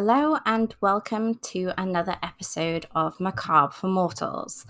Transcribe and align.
Hello, 0.00 0.38
and 0.46 0.76
welcome 0.80 1.34
to 1.38 1.72
another 1.76 2.14
episode 2.22 2.86
of 2.94 3.18
Macabre 3.18 3.72
for 3.72 3.88
Mortals. 3.88 4.64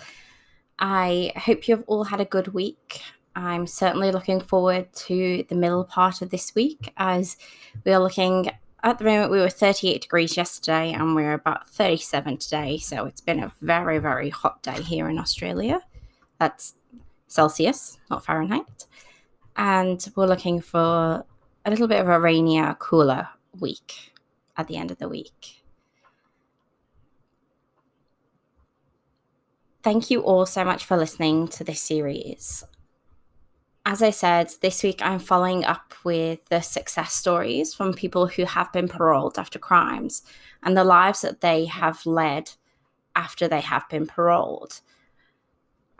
I 0.78 1.34
hope 1.36 1.68
you've 1.68 1.84
all 1.86 2.04
had 2.04 2.22
a 2.22 2.24
good 2.24 2.54
week. 2.54 3.02
I'm 3.36 3.66
certainly 3.66 4.10
looking 4.10 4.40
forward 4.40 4.90
to 4.94 5.44
the 5.46 5.54
middle 5.54 5.84
part 5.84 6.22
of 6.22 6.30
this 6.30 6.54
week 6.54 6.94
as 6.96 7.36
we 7.84 7.92
are 7.92 8.00
looking 8.00 8.50
at 8.82 8.96
the 8.96 9.04
moment 9.04 9.30
we 9.30 9.38
were 9.38 9.50
38 9.50 10.00
degrees 10.00 10.34
yesterday 10.34 10.94
and 10.94 11.14
we're 11.14 11.34
about 11.34 11.68
37 11.68 12.38
today 12.38 12.78
so 12.78 13.04
it's 13.04 13.20
been 13.20 13.42
a 13.42 13.52
very 13.60 13.98
very 13.98 14.30
hot 14.30 14.62
day 14.62 14.80
here 14.80 15.10
in 15.10 15.18
australia 15.18 15.82
that's 16.38 16.74
celsius 17.26 17.98
not 18.08 18.24
fahrenheit 18.24 18.86
and 19.56 20.08
we're 20.16 20.26
looking 20.26 20.62
for 20.62 21.22
a 21.66 21.70
little 21.70 21.86
bit 21.86 22.00
of 22.00 22.08
a 22.08 22.18
rainier 22.18 22.74
cooler 22.78 23.28
week 23.60 24.12
at 24.58 24.68
the 24.68 24.76
end 24.76 24.90
of 24.90 24.98
the 24.98 25.08
week 25.08 25.62
thank 29.82 30.10
you 30.10 30.20
all 30.20 30.44
so 30.44 30.64
much 30.64 30.84
for 30.84 30.96
listening 30.96 31.48
to 31.48 31.64
this 31.64 31.80
series 31.80 32.64
as 33.90 34.02
I 34.02 34.10
said, 34.10 34.52
this 34.60 34.82
week 34.82 35.00
I'm 35.00 35.18
following 35.18 35.64
up 35.64 35.94
with 36.04 36.44
the 36.50 36.60
success 36.60 37.14
stories 37.14 37.72
from 37.72 37.94
people 37.94 38.26
who 38.26 38.44
have 38.44 38.70
been 38.70 38.86
paroled 38.86 39.38
after 39.38 39.58
crimes 39.58 40.22
and 40.62 40.76
the 40.76 40.84
lives 40.84 41.22
that 41.22 41.40
they 41.40 41.64
have 41.64 42.04
led 42.04 42.50
after 43.16 43.48
they 43.48 43.62
have 43.62 43.88
been 43.88 44.06
paroled. 44.06 44.82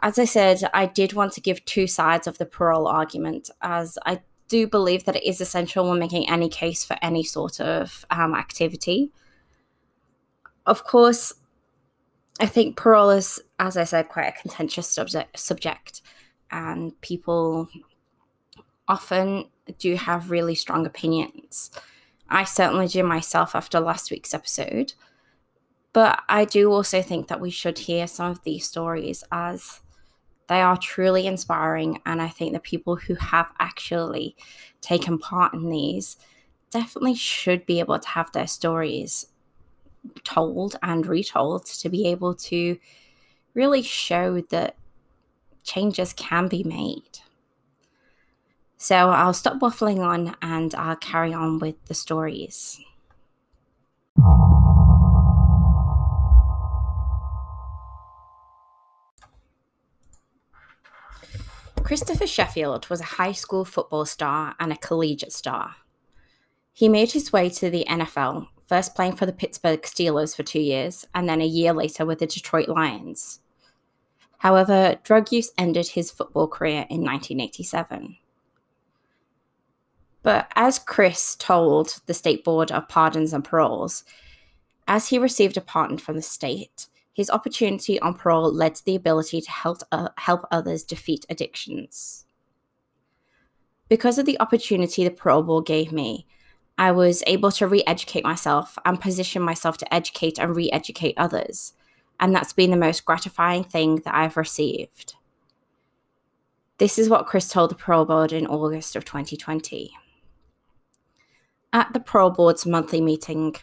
As 0.00 0.18
I 0.18 0.26
said, 0.26 0.60
I 0.74 0.84
did 0.84 1.14
want 1.14 1.32
to 1.32 1.40
give 1.40 1.64
two 1.64 1.86
sides 1.86 2.26
of 2.26 2.36
the 2.36 2.44
parole 2.44 2.86
argument, 2.86 3.48
as 3.62 3.96
I 4.04 4.20
do 4.48 4.66
believe 4.66 5.04
that 5.04 5.16
it 5.16 5.24
is 5.24 5.40
essential 5.40 5.88
when 5.88 5.98
making 5.98 6.28
any 6.28 6.48
case 6.48 6.84
for 6.84 6.96
any 7.02 7.22
sort 7.22 7.60
of 7.60 8.04
um, 8.10 8.34
activity. 8.34 9.12
Of 10.66 10.84
course, 10.84 11.32
I 12.40 12.46
think 12.46 12.76
parole 12.76 13.10
is, 13.10 13.40
as 13.58 13.76
I 13.76 13.84
said, 13.84 14.08
quite 14.08 14.28
a 14.28 14.40
contentious 14.40 14.88
subject. 14.88 15.38
subject 15.38 16.02
and 16.50 16.98
people 17.00 17.68
often 18.86 19.48
do 19.78 19.96
have 19.96 20.30
really 20.30 20.54
strong 20.54 20.86
opinions. 20.86 21.70
I 22.28 22.44
certainly 22.44 22.88
do 22.88 23.02
myself 23.02 23.54
after 23.54 23.80
last 23.80 24.10
week's 24.10 24.34
episode. 24.34 24.94
But 25.92 26.22
I 26.28 26.44
do 26.44 26.70
also 26.70 27.02
think 27.02 27.28
that 27.28 27.40
we 27.40 27.50
should 27.50 27.78
hear 27.78 28.06
some 28.06 28.30
of 28.30 28.42
these 28.44 28.66
stories 28.66 29.24
as 29.32 29.80
they 30.48 30.60
are 30.60 30.76
truly 30.76 31.26
inspiring. 31.26 32.00
And 32.06 32.20
I 32.20 32.28
think 32.28 32.52
the 32.52 32.60
people 32.60 32.96
who 32.96 33.14
have 33.14 33.52
actually 33.58 34.36
taken 34.80 35.18
part 35.18 35.54
in 35.54 35.68
these 35.68 36.16
definitely 36.70 37.14
should 37.14 37.64
be 37.66 37.80
able 37.80 37.98
to 37.98 38.08
have 38.08 38.32
their 38.32 38.46
stories 38.46 39.26
told 40.24 40.76
and 40.82 41.06
retold 41.06 41.66
to 41.66 41.88
be 41.88 42.06
able 42.06 42.34
to 42.34 42.78
really 43.54 43.82
show 43.82 44.40
that 44.40 44.76
changes 45.62 46.12
can 46.12 46.48
be 46.48 46.64
made. 46.64 47.20
So 48.76 49.10
I'll 49.10 49.34
stop 49.34 49.60
waffling 49.60 50.00
on 50.00 50.36
and 50.40 50.74
I'll 50.74 50.96
carry 50.96 51.32
on 51.34 51.58
with 51.58 51.84
the 51.86 51.94
stories. 51.94 52.80
Christopher 61.88 62.26
Sheffield 62.26 62.86
was 62.90 63.00
a 63.00 63.16
high 63.16 63.32
school 63.32 63.64
football 63.64 64.04
star 64.04 64.54
and 64.60 64.70
a 64.70 64.76
collegiate 64.76 65.32
star. 65.32 65.76
He 66.74 66.86
made 66.86 67.12
his 67.12 67.32
way 67.32 67.48
to 67.48 67.70
the 67.70 67.86
NFL, 67.88 68.46
first 68.66 68.94
playing 68.94 69.16
for 69.16 69.24
the 69.24 69.32
Pittsburgh 69.32 69.80
Steelers 69.80 70.36
for 70.36 70.42
two 70.42 70.60
years, 70.60 71.06
and 71.14 71.26
then 71.26 71.40
a 71.40 71.46
year 71.46 71.72
later 71.72 72.04
with 72.04 72.18
the 72.18 72.26
Detroit 72.26 72.68
Lions. 72.68 73.40
However, 74.36 74.96
drug 75.02 75.32
use 75.32 75.50
ended 75.56 75.88
his 75.88 76.10
football 76.10 76.46
career 76.46 76.84
in 76.90 77.00
1987. 77.00 78.18
But 80.22 80.52
as 80.56 80.78
Chris 80.78 81.36
told 81.36 82.02
the 82.04 82.12
State 82.12 82.44
Board 82.44 82.70
of 82.70 82.86
Pardons 82.90 83.32
and 83.32 83.42
Paroles, 83.42 84.04
as 84.86 85.08
he 85.08 85.18
received 85.18 85.56
a 85.56 85.62
pardon 85.62 85.96
from 85.96 86.16
the 86.16 86.22
state, 86.22 86.86
his 87.18 87.28
opportunity 87.30 87.98
on 87.98 88.14
parole 88.14 88.52
led 88.52 88.76
to 88.76 88.84
the 88.84 88.94
ability 88.94 89.40
to 89.40 89.50
help, 89.50 89.78
uh, 89.90 90.10
help 90.18 90.46
others 90.52 90.84
defeat 90.84 91.26
addictions. 91.28 92.24
Because 93.88 94.18
of 94.18 94.24
the 94.24 94.38
opportunity 94.38 95.02
the 95.02 95.10
parole 95.10 95.42
board 95.42 95.66
gave 95.66 95.90
me, 95.90 96.28
I 96.78 96.92
was 96.92 97.24
able 97.26 97.50
to 97.50 97.66
re 97.66 97.82
educate 97.88 98.22
myself 98.22 98.78
and 98.84 99.00
position 99.00 99.42
myself 99.42 99.78
to 99.78 99.92
educate 99.92 100.38
and 100.38 100.54
re 100.54 100.70
educate 100.70 101.14
others 101.16 101.72
and 102.20 102.32
that's 102.32 102.52
been 102.52 102.70
the 102.70 102.76
most 102.76 103.04
gratifying 103.04 103.64
thing 103.64 103.96
that 104.04 104.14
I've 104.14 104.36
received. 104.36 105.14
This 106.78 106.98
is 106.98 107.08
what 107.08 107.26
Chris 107.26 107.48
told 107.48 107.70
the 107.70 107.74
Parole 107.74 108.04
Board 108.04 108.32
in 108.32 108.46
August 108.46 108.96
of 108.96 109.04
2020. 109.04 109.92
At 111.72 111.92
the 111.92 112.00
Parole 112.00 112.30
Board's 112.30 112.64
monthly 112.64 113.00
meeting, 113.00 113.56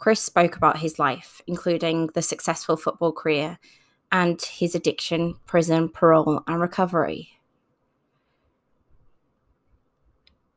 Chris 0.00 0.20
spoke 0.20 0.56
about 0.56 0.78
his 0.78 0.98
life, 0.98 1.42
including 1.46 2.08
the 2.14 2.22
successful 2.22 2.74
football 2.74 3.12
career 3.12 3.58
and 4.10 4.40
his 4.40 4.74
addiction, 4.74 5.34
prison, 5.44 5.90
parole, 5.90 6.42
and 6.46 6.58
recovery. 6.58 7.28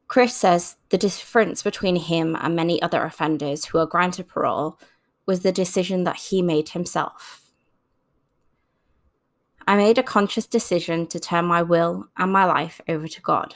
Chris 0.08 0.34
says 0.34 0.78
the 0.90 0.98
difference 0.98 1.62
between 1.62 1.98
him 1.98 2.38
and 2.40 2.56
many 2.56 2.82
other 2.82 3.04
offenders 3.04 3.66
who 3.66 3.80
are 3.80 3.86
granted 3.86 4.30
parole 4.30 4.80
was 5.26 5.42
the 5.42 5.52
decision 5.52 6.06
that 6.06 6.16
he 6.16 6.42
made 6.42 6.70
himself. 6.70 7.52
I 9.68 9.76
made 9.76 9.98
a 9.98 10.04
conscious 10.04 10.46
decision 10.46 11.06
to 11.08 11.20
turn 11.20 11.46
my 11.46 11.62
will 11.62 12.08
and 12.16 12.32
my 12.32 12.46
life 12.46 12.80
over 12.88 13.10
to 13.10 13.22
God. 13.22 13.56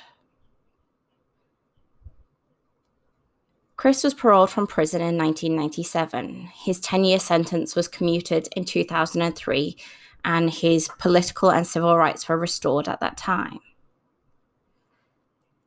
Chris 3.78 4.04
was 4.04 4.14
paroled 4.14 4.50
from 4.50 4.68
prison 4.68 5.02
in 5.02 5.18
1997. 5.18 6.50
His 6.54 6.80
10 6.80 7.04
year 7.04 7.20
sentence 7.20 7.76
was 7.76 7.88
commuted 7.88 8.50
in 8.56 8.66
2003, 8.66 9.78
and 10.26 10.50
his 10.50 10.90
political 11.00 11.52
and 11.52 11.66
civil 11.66 11.96
rights 11.96 12.28
were 12.28 12.38
restored 12.38 12.90
at 12.90 13.00
that 13.00 13.18
time. 13.18 13.60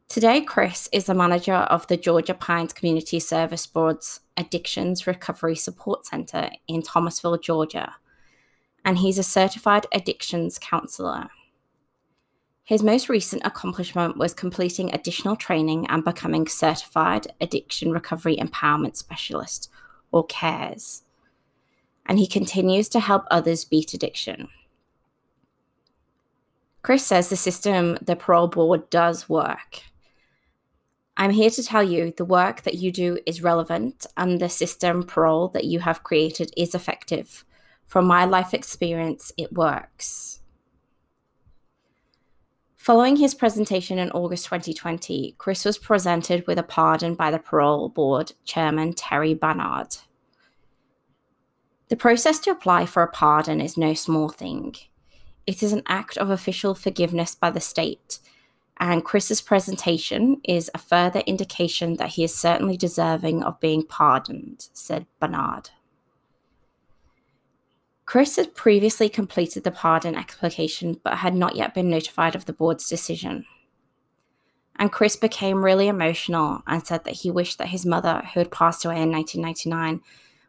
Today, 0.08 0.40
Chris 0.40 0.88
is 0.92 1.04
the 1.04 1.14
manager 1.14 1.54
of 1.54 1.86
the 1.86 1.96
Georgia 1.96 2.34
Pines 2.34 2.72
Community 2.72 3.20
Service 3.20 3.66
Board's 3.66 4.20
Addictions 4.36 5.06
Recovery 5.06 5.54
Support 5.54 6.04
Center 6.04 6.50
in 6.66 6.82
Thomasville, 6.82 7.38
Georgia 7.38 7.94
and 8.84 8.98
he's 8.98 9.18
a 9.18 9.22
certified 9.22 9.86
addictions 9.92 10.58
counselor. 10.58 11.28
His 12.70 12.84
most 12.84 13.08
recent 13.08 13.42
accomplishment 13.44 14.16
was 14.16 14.32
completing 14.32 14.94
additional 14.94 15.34
training 15.34 15.88
and 15.88 16.04
becoming 16.04 16.46
certified 16.46 17.26
addiction 17.40 17.90
recovery 17.90 18.36
empowerment 18.36 18.94
specialist, 18.94 19.68
or 20.12 20.24
CARES. 20.24 21.02
And 22.06 22.20
he 22.20 22.28
continues 22.28 22.88
to 22.90 23.00
help 23.00 23.24
others 23.28 23.64
beat 23.64 23.92
addiction. 23.92 24.46
Chris 26.82 27.04
says 27.04 27.28
the 27.28 27.34
system 27.34 27.98
the 28.00 28.14
parole 28.14 28.46
board 28.46 28.88
does 28.88 29.28
work. 29.28 29.82
I'm 31.16 31.32
here 31.32 31.50
to 31.50 31.64
tell 31.64 31.82
you 31.82 32.14
the 32.16 32.24
work 32.24 32.62
that 32.62 32.74
you 32.74 32.92
do 32.92 33.18
is 33.26 33.42
relevant 33.42 34.06
and 34.16 34.38
the 34.38 34.48
system 34.48 35.02
parole 35.02 35.48
that 35.48 35.64
you 35.64 35.80
have 35.80 36.04
created 36.04 36.52
is 36.56 36.76
effective 36.76 37.44
from 37.88 38.06
my 38.06 38.26
life 38.26 38.54
experience, 38.54 39.32
it 39.36 39.52
works. 39.52 40.39
Following 42.80 43.16
his 43.16 43.34
presentation 43.34 43.98
in 43.98 44.10
August 44.12 44.46
2020, 44.46 45.34
Chris 45.36 45.66
was 45.66 45.76
presented 45.76 46.46
with 46.46 46.58
a 46.58 46.62
pardon 46.62 47.14
by 47.14 47.30
the 47.30 47.38
parole 47.38 47.90
board 47.90 48.32
chairman 48.46 48.94
Terry 48.94 49.34
Barnard. 49.34 49.98
The 51.88 51.96
process 51.96 52.38
to 52.38 52.50
apply 52.50 52.86
for 52.86 53.02
a 53.02 53.12
pardon 53.12 53.60
is 53.60 53.76
no 53.76 53.92
small 53.92 54.30
thing. 54.30 54.76
It 55.46 55.62
is 55.62 55.74
an 55.74 55.82
act 55.88 56.16
of 56.16 56.30
official 56.30 56.74
forgiveness 56.74 57.34
by 57.34 57.50
the 57.50 57.60
state, 57.60 58.18
and 58.78 59.04
Chris's 59.04 59.42
presentation 59.42 60.40
is 60.42 60.70
a 60.72 60.78
further 60.78 61.20
indication 61.26 61.96
that 61.96 62.12
he 62.12 62.24
is 62.24 62.34
certainly 62.34 62.78
deserving 62.78 63.42
of 63.42 63.60
being 63.60 63.84
pardoned, 63.84 64.68
said 64.72 65.04
Barnard. 65.20 65.68
Chris 68.10 68.34
had 68.34 68.56
previously 68.56 69.08
completed 69.08 69.62
the 69.62 69.70
pardon 69.70 70.16
application 70.16 70.98
but 71.04 71.18
had 71.18 71.32
not 71.32 71.54
yet 71.54 71.72
been 71.72 71.88
notified 71.88 72.34
of 72.34 72.44
the 72.44 72.52
board's 72.52 72.88
decision. 72.88 73.46
And 74.74 74.90
Chris 74.90 75.14
became 75.14 75.64
really 75.64 75.86
emotional 75.86 76.64
and 76.66 76.84
said 76.84 77.04
that 77.04 77.18
he 77.18 77.30
wished 77.30 77.58
that 77.58 77.68
his 77.68 77.86
mother, 77.86 78.24
who 78.34 78.40
had 78.40 78.50
passed 78.50 78.84
away 78.84 79.00
in 79.00 79.12
1999, 79.12 80.00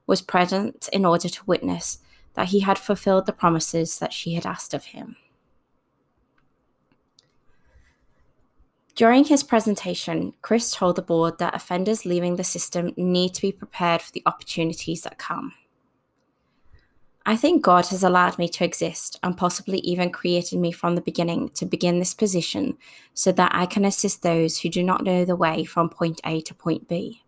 was 0.07 0.23
present 0.23 0.89
in 0.91 1.05
order 1.05 1.29
to 1.29 1.45
witness 1.45 1.99
that 2.33 2.47
he 2.47 2.61
had 2.61 2.79
fulfilled 2.79 3.27
the 3.27 3.31
promises 3.31 3.99
that 3.99 4.11
she 4.11 4.33
had 4.33 4.47
asked 4.47 4.73
of 4.73 4.85
him. 4.85 5.15
During 8.95 9.25
his 9.25 9.43
presentation, 9.43 10.33
Chris 10.41 10.71
told 10.71 10.95
the 10.95 11.03
board 11.03 11.37
that 11.37 11.53
offenders 11.53 12.07
leaving 12.07 12.37
the 12.37 12.43
system 12.43 12.91
need 12.97 13.35
to 13.35 13.41
be 13.43 13.51
prepared 13.51 14.01
for 14.01 14.11
the 14.13 14.23
opportunities 14.25 15.03
that 15.03 15.19
come. 15.19 15.53
I 17.25 17.35
think 17.35 17.61
God 17.61 17.85
has 17.87 18.03
allowed 18.03 18.39
me 18.39 18.49
to 18.49 18.63
exist 18.63 19.19
and 19.21 19.37
possibly 19.37 19.77
even 19.79 20.11
created 20.11 20.59
me 20.59 20.71
from 20.71 20.95
the 20.95 21.01
beginning 21.01 21.49
to 21.49 21.65
begin 21.65 21.99
this 21.99 22.15
position 22.15 22.77
so 23.13 23.31
that 23.33 23.51
I 23.53 23.67
can 23.67 23.85
assist 23.85 24.23
those 24.23 24.59
who 24.59 24.69
do 24.69 24.81
not 24.81 25.03
know 25.03 25.23
the 25.23 25.35
way 25.35 25.63
from 25.63 25.89
point 25.89 26.19
A 26.25 26.41
to 26.41 26.55
point 26.55 26.87
B. 26.87 27.23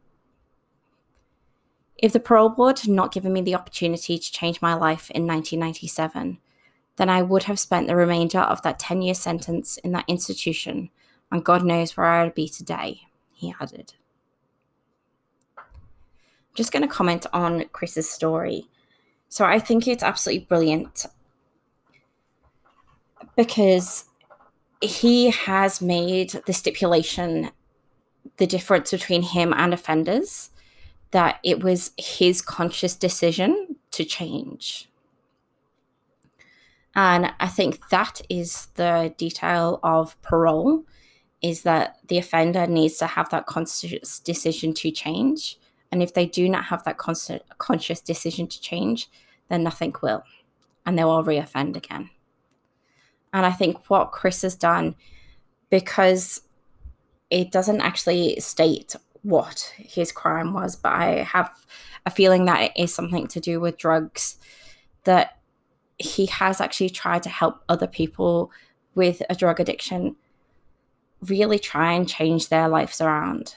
If 1.98 2.12
the 2.12 2.20
parole 2.20 2.50
board 2.50 2.80
had 2.80 2.90
not 2.90 3.14
given 3.14 3.32
me 3.34 3.42
the 3.42 3.56
opportunity 3.56 4.18
to 4.18 4.32
change 4.32 4.62
my 4.62 4.74
life 4.74 5.12
in 5.12 5.28
1997, 5.28 6.40
then 6.96 7.10
I 7.10 7.22
would 7.22 7.44
have 7.44 7.60
spent 7.60 7.88
the 7.88 7.96
remainder 7.96 8.40
of 8.40 8.62
that 8.64 8.80
10 8.80 9.02
year 9.02 9.14
sentence 9.14 9.78
in 9.78 9.92
that 9.92 10.06
institution, 10.08 10.90
and 11.32 11.46
God 11.46 11.64
knows 11.64 11.96
where 11.96 12.08
I 12.08 12.24
would 12.24 12.36
be 12.36 12.50
today, 12.50 13.02
he 13.32 13.54
added. 13.62 13.94
I'm 15.58 15.64
just 16.56 16.72
going 16.72 16.82
to 16.82 16.88
comment 16.88 17.26
on 17.32 17.66
Chris's 17.72 18.10
story. 18.10 18.68
So 19.34 19.46
I 19.46 19.58
think 19.58 19.88
it's 19.88 20.04
absolutely 20.04 20.46
brilliant 20.46 21.08
because 23.36 24.06
he 24.80 25.32
has 25.32 25.82
made 25.82 26.40
the 26.46 26.54
stipulation 26.54 27.50
the 28.38 28.46
difference 28.46 28.92
between 28.92 29.24
him 29.24 29.52
and 29.58 29.74
offenders 29.74 30.52
that 31.10 31.40
it 31.44 31.64
was 31.64 31.94
his 31.98 32.44
conscious 32.44 32.96
decision 32.96 33.76
to 33.90 34.06
change. 34.06 34.88
And 36.94 37.34
I 37.40 37.48
think 37.48 37.90
that 37.90 38.22
is 38.30 38.68
the 38.76 39.16
detail 39.18 39.80
of 39.82 40.22
parole 40.22 40.84
is 41.42 41.64
that 41.64 41.98
the 42.08 42.20
offender 42.20 42.68
needs 42.68 42.98
to 42.98 43.08
have 43.08 43.32
that 43.32 43.48
conscious 43.48 44.20
decision 44.20 44.76
to 44.76 44.92
change. 44.92 45.58
And 45.94 46.02
if 46.02 46.16
they 46.16 46.26
do 46.26 46.50
not 46.50 46.66
have 46.66 46.84
that 46.86 46.98
constant, 46.98 47.44
conscious 47.60 48.02
decision 48.02 48.48
to 48.48 48.60
change, 48.60 49.12
then 49.48 49.62
nothing 49.62 49.94
will. 50.02 50.24
And 50.88 50.98
they 50.98 51.04
will 51.04 51.24
reoffend 51.24 51.78
again. 51.78 52.10
And 53.32 53.46
I 53.46 53.52
think 53.52 53.92
what 53.92 54.12
Chris 54.12 54.42
has 54.42 54.56
done, 54.56 54.96
because 55.70 56.42
it 57.30 57.52
doesn't 57.52 57.82
actually 57.82 58.40
state 58.40 58.96
what 59.22 59.72
his 59.78 60.12
crime 60.12 60.52
was, 60.52 60.76
but 60.76 60.94
I 60.94 61.22
have 61.22 61.52
a 62.08 62.10
feeling 62.10 62.46
that 62.46 62.64
it 62.64 62.72
is 62.76 62.92
something 62.92 63.28
to 63.28 63.40
do 63.40 63.60
with 63.60 63.78
drugs, 63.78 64.38
that 65.04 65.38
he 66.00 66.26
has 66.26 66.60
actually 66.60 66.90
tried 66.90 67.22
to 67.22 67.30
help 67.30 67.62
other 67.70 67.86
people 67.86 68.52
with 68.96 69.22
a 69.30 69.36
drug 69.36 69.60
addiction 69.60 70.16
really 71.22 71.60
try 71.60 71.94
and 71.94 72.10
change 72.10 72.50
their 72.50 72.68
lives 72.68 73.00
around 73.00 73.54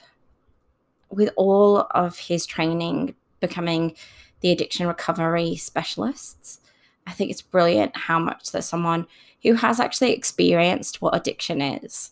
with 1.09 1.29
all 1.35 1.87
of 1.91 2.17
his 2.17 2.45
training 2.45 3.15
becoming 3.39 3.95
the 4.41 4.51
addiction 4.51 4.87
recovery 4.87 5.55
specialists. 5.55 6.59
I 7.05 7.11
think 7.11 7.31
it's 7.31 7.41
brilliant 7.41 7.95
how 7.95 8.19
much 8.19 8.51
that 8.51 8.63
someone 8.63 9.07
who 9.43 9.53
has 9.53 9.79
actually 9.79 10.13
experienced 10.13 11.01
what 11.01 11.15
addiction 11.15 11.61
is 11.61 12.11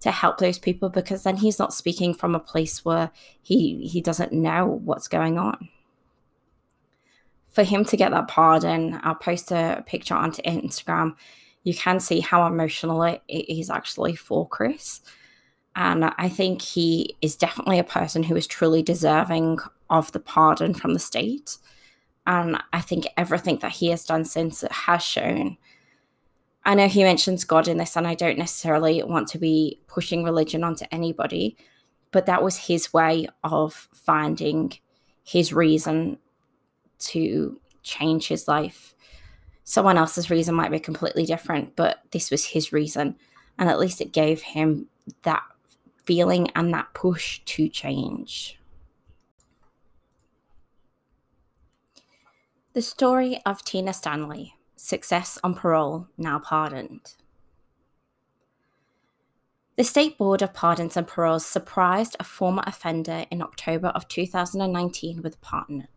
to 0.00 0.10
help 0.10 0.38
those 0.38 0.58
people 0.58 0.88
because 0.88 1.24
then 1.24 1.36
he's 1.36 1.58
not 1.58 1.74
speaking 1.74 2.14
from 2.14 2.34
a 2.34 2.40
place 2.40 2.84
where 2.84 3.10
he 3.42 3.86
he 3.86 4.00
doesn't 4.00 4.32
know 4.32 4.80
what's 4.84 5.08
going 5.08 5.38
on. 5.38 5.68
For 7.50 7.64
him 7.64 7.84
to 7.86 7.96
get 7.96 8.12
that 8.12 8.28
pardon, 8.28 9.00
I'll 9.02 9.16
post 9.16 9.50
a 9.50 9.82
picture 9.86 10.14
onto 10.14 10.42
Instagram. 10.42 11.16
You 11.64 11.74
can 11.74 11.98
see 11.98 12.20
how 12.20 12.46
emotional 12.46 13.02
it 13.02 13.22
is 13.28 13.70
actually 13.70 14.14
for 14.14 14.46
Chris. 14.46 15.00
And 15.76 16.04
I 16.18 16.28
think 16.28 16.62
he 16.62 17.16
is 17.22 17.36
definitely 17.36 17.78
a 17.78 17.84
person 17.84 18.24
who 18.24 18.34
is 18.34 18.46
truly 18.46 18.82
deserving 18.82 19.58
of 19.90 20.10
the 20.12 20.20
pardon 20.20 20.74
from 20.74 20.92
the 20.92 20.98
state. 20.98 21.56
And 22.26 22.62
I 22.72 22.80
think 22.80 23.06
everything 23.16 23.58
that 23.58 23.72
he 23.72 23.88
has 23.88 24.04
done 24.04 24.24
since 24.24 24.62
has 24.70 25.02
shown. 25.02 25.56
I 26.64 26.74
know 26.74 26.88
he 26.88 27.02
mentions 27.02 27.44
God 27.44 27.68
in 27.68 27.78
this, 27.78 27.96
and 27.96 28.06
I 28.06 28.14
don't 28.14 28.38
necessarily 28.38 29.02
want 29.02 29.28
to 29.28 29.38
be 29.38 29.80
pushing 29.86 30.24
religion 30.24 30.64
onto 30.64 30.84
anybody, 30.90 31.56
but 32.10 32.26
that 32.26 32.42
was 32.42 32.56
his 32.56 32.92
way 32.92 33.28
of 33.44 33.88
finding 33.94 34.72
his 35.22 35.52
reason 35.52 36.18
to 36.98 37.60
change 37.82 38.28
his 38.28 38.48
life. 38.48 38.94
Someone 39.64 39.96
else's 39.96 40.28
reason 40.28 40.54
might 40.54 40.70
be 40.70 40.80
completely 40.80 41.24
different, 41.24 41.76
but 41.76 42.02
this 42.10 42.30
was 42.30 42.44
his 42.44 42.72
reason. 42.72 43.16
And 43.58 43.68
at 43.70 43.78
least 43.78 44.00
it 44.00 44.12
gave 44.12 44.42
him 44.42 44.88
that 45.22 45.42
feeling 46.08 46.48
and 46.56 46.72
that 46.72 46.94
push 46.94 47.40
to 47.44 47.68
change. 47.68 48.58
The 52.72 52.80
story 52.80 53.42
of 53.44 53.62
Tina 53.62 53.92
Stanley, 53.92 54.54
success 54.74 55.38
on 55.44 55.52
parole, 55.52 56.08
now 56.16 56.38
pardoned. 56.38 57.12
The 59.76 59.84
State 59.84 60.16
Board 60.16 60.40
of 60.40 60.54
Pardons 60.54 60.96
and 60.96 61.06
Paroles 61.06 61.44
surprised 61.44 62.16
a 62.18 62.24
former 62.24 62.62
offender 62.66 63.26
in 63.30 63.42
October 63.42 63.88
of 63.88 64.08
2019 64.08 65.20
with 65.20 65.34
a 65.34 65.38
pardon. 65.38 65.88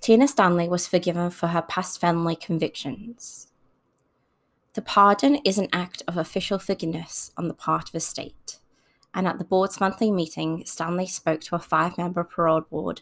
Tina 0.00 0.26
Stanley 0.26 0.70
was 0.70 0.88
forgiven 0.88 1.28
for 1.28 1.48
her 1.48 1.62
past 1.62 2.00
felony 2.00 2.34
convictions. 2.34 3.48
The 4.74 4.82
pardon 4.82 5.36
is 5.44 5.56
an 5.56 5.68
act 5.72 6.02
of 6.08 6.16
official 6.16 6.58
forgiveness 6.58 7.30
on 7.36 7.46
the 7.46 7.54
part 7.54 7.84
of 7.88 7.92
the 7.92 8.00
state. 8.00 8.58
And 9.14 9.28
at 9.28 9.38
the 9.38 9.44
board's 9.44 9.78
monthly 9.78 10.10
meeting, 10.10 10.64
Stanley 10.66 11.06
spoke 11.06 11.40
to 11.42 11.54
a 11.54 11.60
five 11.60 11.96
member 11.96 12.24
parole 12.24 12.62
board 12.62 13.00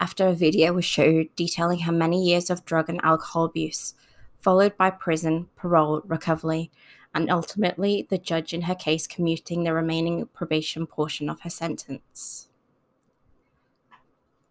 after 0.00 0.26
a 0.26 0.34
video 0.34 0.72
was 0.72 0.84
showed 0.84 1.28
detailing 1.36 1.80
her 1.80 1.92
many 1.92 2.24
years 2.24 2.50
of 2.50 2.64
drug 2.64 2.88
and 2.88 3.00
alcohol 3.04 3.44
abuse, 3.44 3.94
followed 4.40 4.76
by 4.76 4.90
prison, 4.90 5.48
parole, 5.54 6.02
recovery, 6.04 6.72
and 7.14 7.30
ultimately 7.30 8.04
the 8.10 8.18
judge 8.18 8.52
in 8.52 8.62
her 8.62 8.74
case 8.74 9.06
commuting 9.06 9.62
the 9.62 9.72
remaining 9.72 10.26
probation 10.34 10.88
portion 10.88 11.30
of 11.30 11.42
her 11.42 11.50
sentence. 11.50 12.48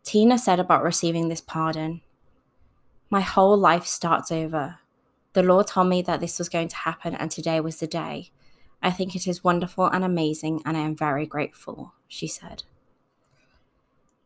Tina 0.04 0.38
said 0.38 0.62
about 0.62 0.84
receiving 0.84 1.28
this 1.28 1.42
pardon 1.42 2.00
My 3.10 3.20
whole 3.20 3.58
life 3.58 3.86
starts 3.86 4.32
over. 4.32 4.80
The 5.34 5.44
Lord 5.44 5.68
told 5.68 5.88
me 5.88 6.02
that 6.02 6.20
this 6.20 6.40
was 6.40 6.50
going 6.50 6.68
to 6.70 6.76
happen, 6.76 7.16
and 7.16 7.32
today 7.32 7.60
was 7.62 7.80
the 7.80 7.88
day. 7.88 8.32
I 8.84 8.92
think 8.92 9.16
it 9.16 9.28
is 9.28 9.44
wonderful 9.44 9.86
and 9.86 10.04
amazing, 10.04 10.62
and 10.66 10.76
I 10.76 10.82
am 10.82 10.96
very 10.96 11.26
grateful, 11.26 11.94
she 12.08 12.28
said. 12.28 12.64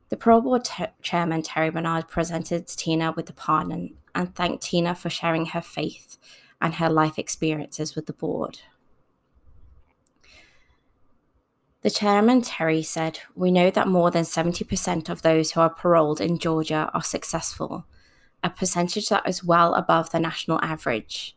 The 0.09 0.17
Parole 0.17 0.41
Board 0.41 0.67
chairman, 1.01 1.43
Terry 1.43 1.69
Barnard, 1.69 2.07
presented 2.07 2.67
Tina 2.67 3.11
with 3.11 3.27
the 3.27 3.33
pardon 3.33 3.97
and 4.13 4.33
thanked 4.33 4.63
Tina 4.63 4.95
for 4.95 5.09
sharing 5.09 5.47
her 5.47 5.61
faith 5.61 6.17
and 6.61 6.75
her 6.75 6.89
life 6.89 7.19
experiences 7.19 7.95
with 7.95 8.05
the 8.05 8.13
board. 8.13 8.59
The 11.81 11.89
chairman, 11.91 12.41
Terry, 12.41 12.81
said, 12.81 13.19
We 13.35 13.51
know 13.51 13.69
that 13.69 13.87
more 13.87 14.09
than 14.09 14.23
70% 14.23 15.09
of 15.09 15.21
those 15.21 15.51
who 15.51 15.59
are 15.59 15.69
paroled 15.69 16.19
in 16.19 16.39
Georgia 16.39 16.89
are 16.93 17.03
successful 17.03 17.85
a 18.45 18.49
percentage 18.51 19.09
that 19.09 19.27
is 19.27 19.43
well 19.43 19.73
above 19.73 20.11
the 20.11 20.19
national 20.19 20.63
average. 20.63 21.35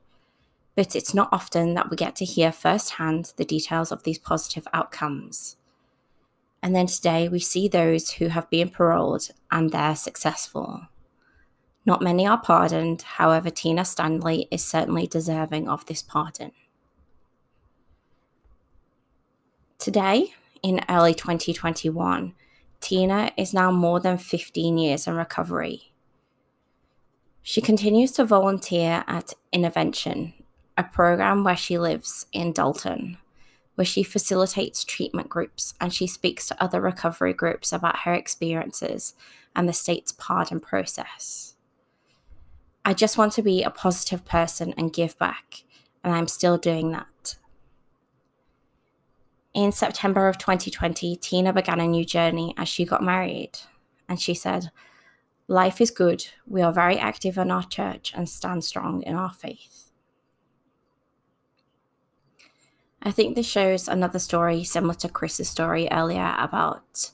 But 0.76 0.94
it's 0.94 1.14
not 1.14 1.30
often 1.32 1.72
that 1.74 1.88
we 1.88 1.96
get 1.96 2.14
to 2.16 2.24
hear 2.26 2.52
firsthand 2.52 3.32
the 3.36 3.46
details 3.46 3.90
of 3.90 4.02
these 4.02 4.18
positive 4.18 4.68
outcomes. 4.74 5.56
And 6.62 6.76
then 6.76 6.86
today 6.86 7.26
we 7.26 7.40
see 7.40 7.66
those 7.66 8.10
who 8.10 8.28
have 8.28 8.50
been 8.50 8.68
paroled 8.68 9.30
and 9.50 9.70
they're 9.70 9.96
successful. 9.96 10.82
Not 11.86 12.02
many 12.02 12.26
are 12.26 12.40
pardoned, 12.40 13.00
however, 13.00 13.48
Tina 13.48 13.86
Stanley 13.86 14.46
is 14.50 14.62
certainly 14.62 15.06
deserving 15.06 15.66
of 15.66 15.86
this 15.86 16.02
pardon. 16.02 16.52
Today, 19.78 20.34
in 20.62 20.84
early 20.90 21.14
2021, 21.14 22.34
Tina 22.80 23.32
is 23.38 23.54
now 23.54 23.70
more 23.70 23.98
than 23.98 24.18
15 24.18 24.76
years 24.76 25.06
in 25.06 25.14
recovery. 25.14 25.94
She 27.48 27.62
continues 27.62 28.12
to 28.12 28.26
volunteer 28.26 29.04
at 29.06 29.32
Intervention, 29.52 30.34
a 30.76 30.84
program 30.84 31.44
where 31.44 31.56
she 31.56 31.78
lives 31.78 32.26
in 32.30 32.52
Dalton, 32.52 33.16
where 33.74 33.86
she 33.86 34.02
facilitates 34.02 34.84
treatment 34.84 35.30
groups 35.30 35.72
and 35.80 35.90
she 35.90 36.06
speaks 36.06 36.46
to 36.48 36.62
other 36.62 36.78
recovery 36.78 37.32
groups 37.32 37.72
about 37.72 38.00
her 38.00 38.12
experiences 38.12 39.14
and 39.56 39.66
the 39.66 39.72
state's 39.72 40.12
pardon 40.12 40.60
process. 40.60 41.54
I 42.84 42.92
just 42.92 43.16
want 43.16 43.32
to 43.32 43.42
be 43.42 43.62
a 43.62 43.70
positive 43.70 44.26
person 44.26 44.74
and 44.76 44.92
give 44.92 45.18
back, 45.18 45.64
and 46.04 46.12
I'm 46.12 46.28
still 46.28 46.58
doing 46.58 46.92
that. 46.92 47.36
In 49.54 49.72
September 49.72 50.28
of 50.28 50.36
2020, 50.36 51.16
Tina 51.16 51.54
began 51.54 51.80
a 51.80 51.86
new 51.86 52.04
journey 52.04 52.52
as 52.58 52.68
she 52.68 52.84
got 52.84 53.02
married, 53.02 53.52
and 54.06 54.20
she 54.20 54.34
said, 54.34 54.70
Life 55.50 55.80
is 55.80 55.90
good. 55.90 56.26
We 56.46 56.60
are 56.60 56.72
very 56.72 56.98
active 56.98 57.38
in 57.38 57.50
our 57.50 57.62
church 57.62 58.12
and 58.14 58.28
stand 58.28 58.64
strong 58.64 59.02
in 59.02 59.14
our 59.14 59.32
faith. 59.32 59.90
I 63.02 63.10
think 63.10 63.34
this 63.34 63.46
shows 63.46 63.88
another 63.88 64.18
story 64.18 64.62
similar 64.62 64.92
to 64.94 65.08
Chris's 65.08 65.48
story 65.48 65.88
earlier 65.90 66.34
about 66.38 67.12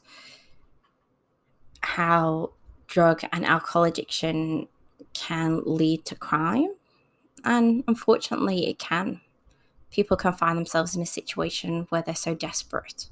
how 1.80 2.50
drug 2.88 3.22
and 3.32 3.44
alcohol 3.44 3.84
addiction 3.84 4.66
can 5.12 5.62
lead 5.64 6.04
to 6.06 6.16
crime. 6.16 6.74
And 7.44 7.84
unfortunately, 7.86 8.68
it 8.68 8.80
can. 8.80 9.20
People 9.92 10.16
can 10.16 10.32
find 10.32 10.58
themselves 10.58 10.96
in 10.96 11.02
a 11.02 11.06
situation 11.06 11.86
where 11.90 12.02
they're 12.02 12.16
so 12.16 12.34
desperate. 12.34 13.10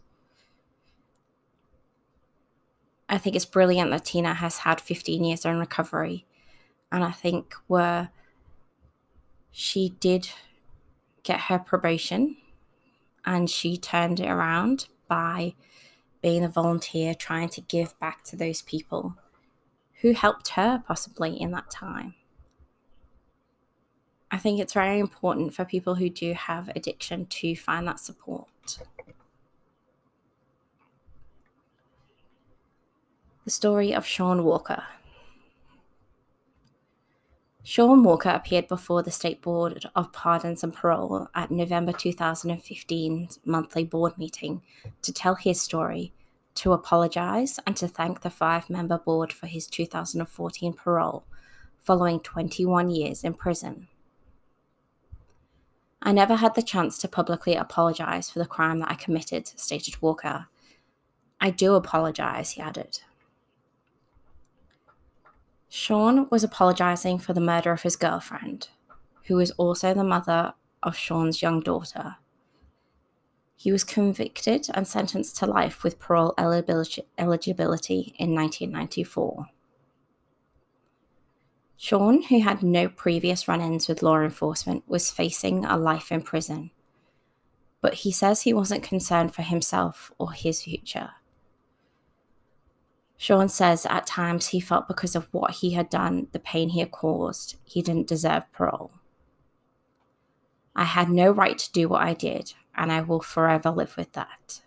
I 3.13 3.19
think 3.19 3.37
it's 3.37 3.45
brilliant 3.45 3.91
that 3.91 4.07
Tina 4.07 4.33
has 4.33 4.57
had 4.59 4.81
15 4.81 5.23
years 5.23 5.45
in 5.45 5.59
recovery. 5.59 6.25
And 6.91 7.05
I 7.05 7.11
think 7.11 7.55
where 7.67 8.09
she 9.51 9.91
did 10.01 10.31
get 11.23 11.41
her 11.41 11.59
probation 11.59 12.39
and 13.27 13.51
she 13.51 13.77
turned 13.77 14.19
it 14.19 14.31
around 14.31 14.89
by 15.09 15.55
being 16.23 16.43
a 16.43 16.49
volunteer, 16.49 17.15
trying 17.15 17.51
to 17.51 17.61
give 17.61 17.99
back 18.01 18.25
to 18.25 18.37
those 18.37 18.63
people 18.63 19.15
who 20.01 20.15
helped 20.15 20.49
her 20.49 20.83
possibly 20.87 21.39
in 21.39 21.51
that 21.51 21.71
time. 21.71 22.15
I 24.31 24.39
think 24.39 24.59
it's 24.59 24.73
very 24.73 24.99
important 24.99 25.53
for 25.53 25.67
people 25.67 25.97
who 25.97 26.09
do 26.09 26.33
have 26.33 26.71
addiction 26.75 27.27
to 27.27 27.55
find 27.57 27.87
that 27.87 28.01
support. 28.01 28.79
The 33.45 33.51
story 33.51 33.93
of 33.93 34.07
Sean 34.07 34.45
Walker. 34.45 34.85
Sean 37.65 38.05
Walker 38.05 38.29
appeared 38.29 38.69
before 38.69 39.03
the 39.03 39.11
State 39.11 39.43
Board 39.43 39.85
of 39.97 40.13
Pardons 40.13 40.63
and 40.63 40.73
Parole 40.73 41.27
at 41.35 41.51
November 41.51 41.91
2015's 41.91 43.41
monthly 43.45 43.83
board 43.83 44.17
meeting 44.17 44.63
to 45.03 45.13
tell 45.13 45.35
his 45.35 45.61
story, 45.61 46.13
to 46.55 46.73
apologise, 46.73 47.59
and 47.67 47.77
to 47.77 47.89
thank 47.89 48.21
the 48.21 48.31
five 48.31 48.71
member 48.71 48.99
board 48.99 49.33
for 49.33 49.49
his 49.49 49.67
2014 49.67 50.73
parole 50.75 51.25
following 51.81 52.21
21 52.21 52.91
years 52.91 53.25
in 53.25 53.35
prison. 53.35 53.89
I 56.01 56.13
never 56.13 56.37
had 56.37 56.55
the 56.55 56.63
chance 56.63 56.97
to 56.99 57.09
publicly 57.09 57.57
apologise 57.57 58.31
for 58.31 58.39
the 58.39 58.47
crime 58.47 58.79
that 58.81 58.91
I 58.91 58.95
committed, 58.95 59.49
stated 59.49 60.01
Walker. 60.01 60.47
I 61.41 61.51
do 61.51 61.75
apologise, 61.75 62.53
he 62.53 62.63
added. 62.63 63.01
Sean 65.75 66.29
was 66.29 66.45
apologising 66.45 67.19
for 67.19 67.33
the 67.33 67.41
murder 67.41 67.73
of 67.73 67.81
his 67.81 67.97
girlfriend, 67.97 68.69
who 69.25 69.37
was 69.37 69.53
also 69.53 69.95
the 69.95 70.05
mother 70.05 70.53
of 70.83 70.95
Sean's 70.95 71.41
young 71.41 71.61
daughter. 71.61 72.17
He 73.57 73.73
was 73.73 73.83
convicted 73.83 74.67
and 74.75 74.87
sentenced 74.87 75.39
to 75.39 75.47
life 75.47 75.83
with 75.83 75.99
parole 75.99 76.35
eligibility 76.37 78.15
in 78.19 78.35
1994. 78.35 79.47
Sean, 81.79 82.21
who 82.25 82.41
had 82.41 82.63
no 82.63 82.91
previous 82.91 83.49
run 83.49 83.63
ins 83.63 83.89
with 83.89 84.03
law 84.03 84.21
enforcement, 84.21 84.85
was 84.87 85.11
facing 85.11 85.65
a 85.65 85.79
life 85.79 86.13
in 86.13 86.21
prison. 86.21 86.71
But 87.81 87.95
he 87.95 88.13
says 88.13 88.43
he 88.43 88.53
wasn't 88.53 88.83
concerned 88.83 89.35
for 89.35 89.41
himself 89.41 90.13
or 90.19 90.33
his 90.33 90.65
future. 90.65 91.13
Sean 93.23 93.49
says 93.49 93.87
at 93.87 94.05
times 94.05 94.49
he 94.49 94.59
felt 94.59 94.89
because 94.89 95.15
of 95.15 95.29
what 95.31 95.53
he 95.53 95.75
had 95.75 95.89
done, 95.89 96.27
the 96.33 96.41
pain 96.41 96.71
he 96.71 96.81
had 96.81 96.91
caused, 96.91 97.55
he 97.63 97.81
didn't 97.81 98.09
deserve 98.09 98.51
parole. 98.51 98.91
I 100.75 100.83
had 100.83 101.09
no 101.09 101.31
right 101.31 101.57
to 101.57 101.71
do 101.71 101.89
what 101.89 102.03
I 102.03 102.15
did, 102.15 102.55
and 102.75 102.91
I 102.91 103.01
will 103.01 103.21
forever 103.21 103.71
live 103.71 103.97
with 103.97 104.11
that. 104.15 104.63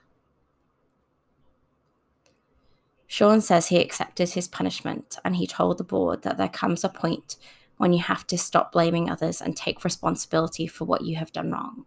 Sean 3.07 3.41
says 3.41 3.67
he 3.67 3.81
accepted 3.81 4.29
his 4.29 4.47
punishment 4.47 5.17
and 5.25 5.35
he 5.35 5.47
told 5.47 5.77
the 5.77 5.83
board 5.83 6.21
that 6.21 6.37
there 6.37 6.47
comes 6.47 6.85
a 6.85 6.89
point 6.89 7.35
when 7.75 7.91
you 7.91 7.99
have 7.99 8.25
to 8.27 8.37
stop 8.37 8.71
blaming 8.71 9.09
others 9.09 9.41
and 9.41 9.57
take 9.57 9.83
responsibility 9.83 10.65
for 10.65 10.85
what 10.85 11.03
you 11.03 11.17
have 11.17 11.33
done 11.33 11.51
wrong. 11.51 11.85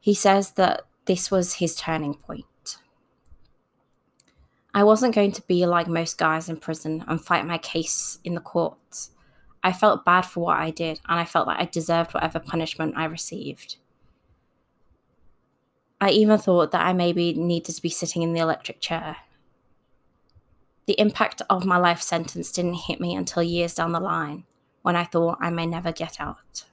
He 0.00 0.14
says 0.14 0.52
that 0.52 0.86
this 1.04 1.30
was 1.30 1.56
his 1.56 1.76
turning 1.76 2.14
point. 2.14 2.46
I 4.78 4.84
wasn't 4.84 5.12
going 5.12 5.32
to 5.32 5.42
be 5.42 5.66
like 5.66 5.88
most 5.88 6.18
guys 6.18 6.48
in 6.48 6.56
prison 6.56 7.04
and 7.08 7.20
fight 7.20 7.44
my 7.44 7.58
case 7.58 8.20
in 8.22 8.36
the 8.36 8.40
courts. 8.40 9.10
I 9.60 9.72
felt 9.72 10.04
bad 10.04 10.20
for 10.20 10.38
what 10.38 10.60
I 10.60 10.70
did, 10.70 11.00
and 11.08 11.18
I 11.18 11.24
felt 11.24 11.48
that 11.48 11.58
I 11.58 11.64
deserved 11.64 12.14
whatever 12.14 12.38
punishment 12.38 12.94
I 12.96 13.06
received. 13.06 13.78
I 16.00 16.10
even 16.10 16.38
thought 16.38 16.70
that 16.70 16.86
I 16.86 16.92
maybe 16.92 17.32
needed 17.32 17.74
to 17.74 17.82
be 17.82 17.88
sitting 17.88 18.22
in 18.22 18.34
the 18.34 18.38
electric 18.38 18.78
chair. 18.78 19.16
The 20.86 21.00
impact 21.00 21.42
of 21.50 21.64
my 21.64 21.76
life 21.76 22.00
sentence 22.00 22.52
didn't 22.52 22.74
hit 22.74 23.00
me 23.00 23.16
until 23.16 23.42
years 23.42 23.74
down 23.74 23.90
the 23.90 23.98
line, 23.98 24.44
when 24.82 24.94
I 24.94 25.02
thought 25.02 25.38
I 25.40 25.50
may 25.50 25.66
never 25.66 25.90
get 25.90 26.20
out. 26.20 26.66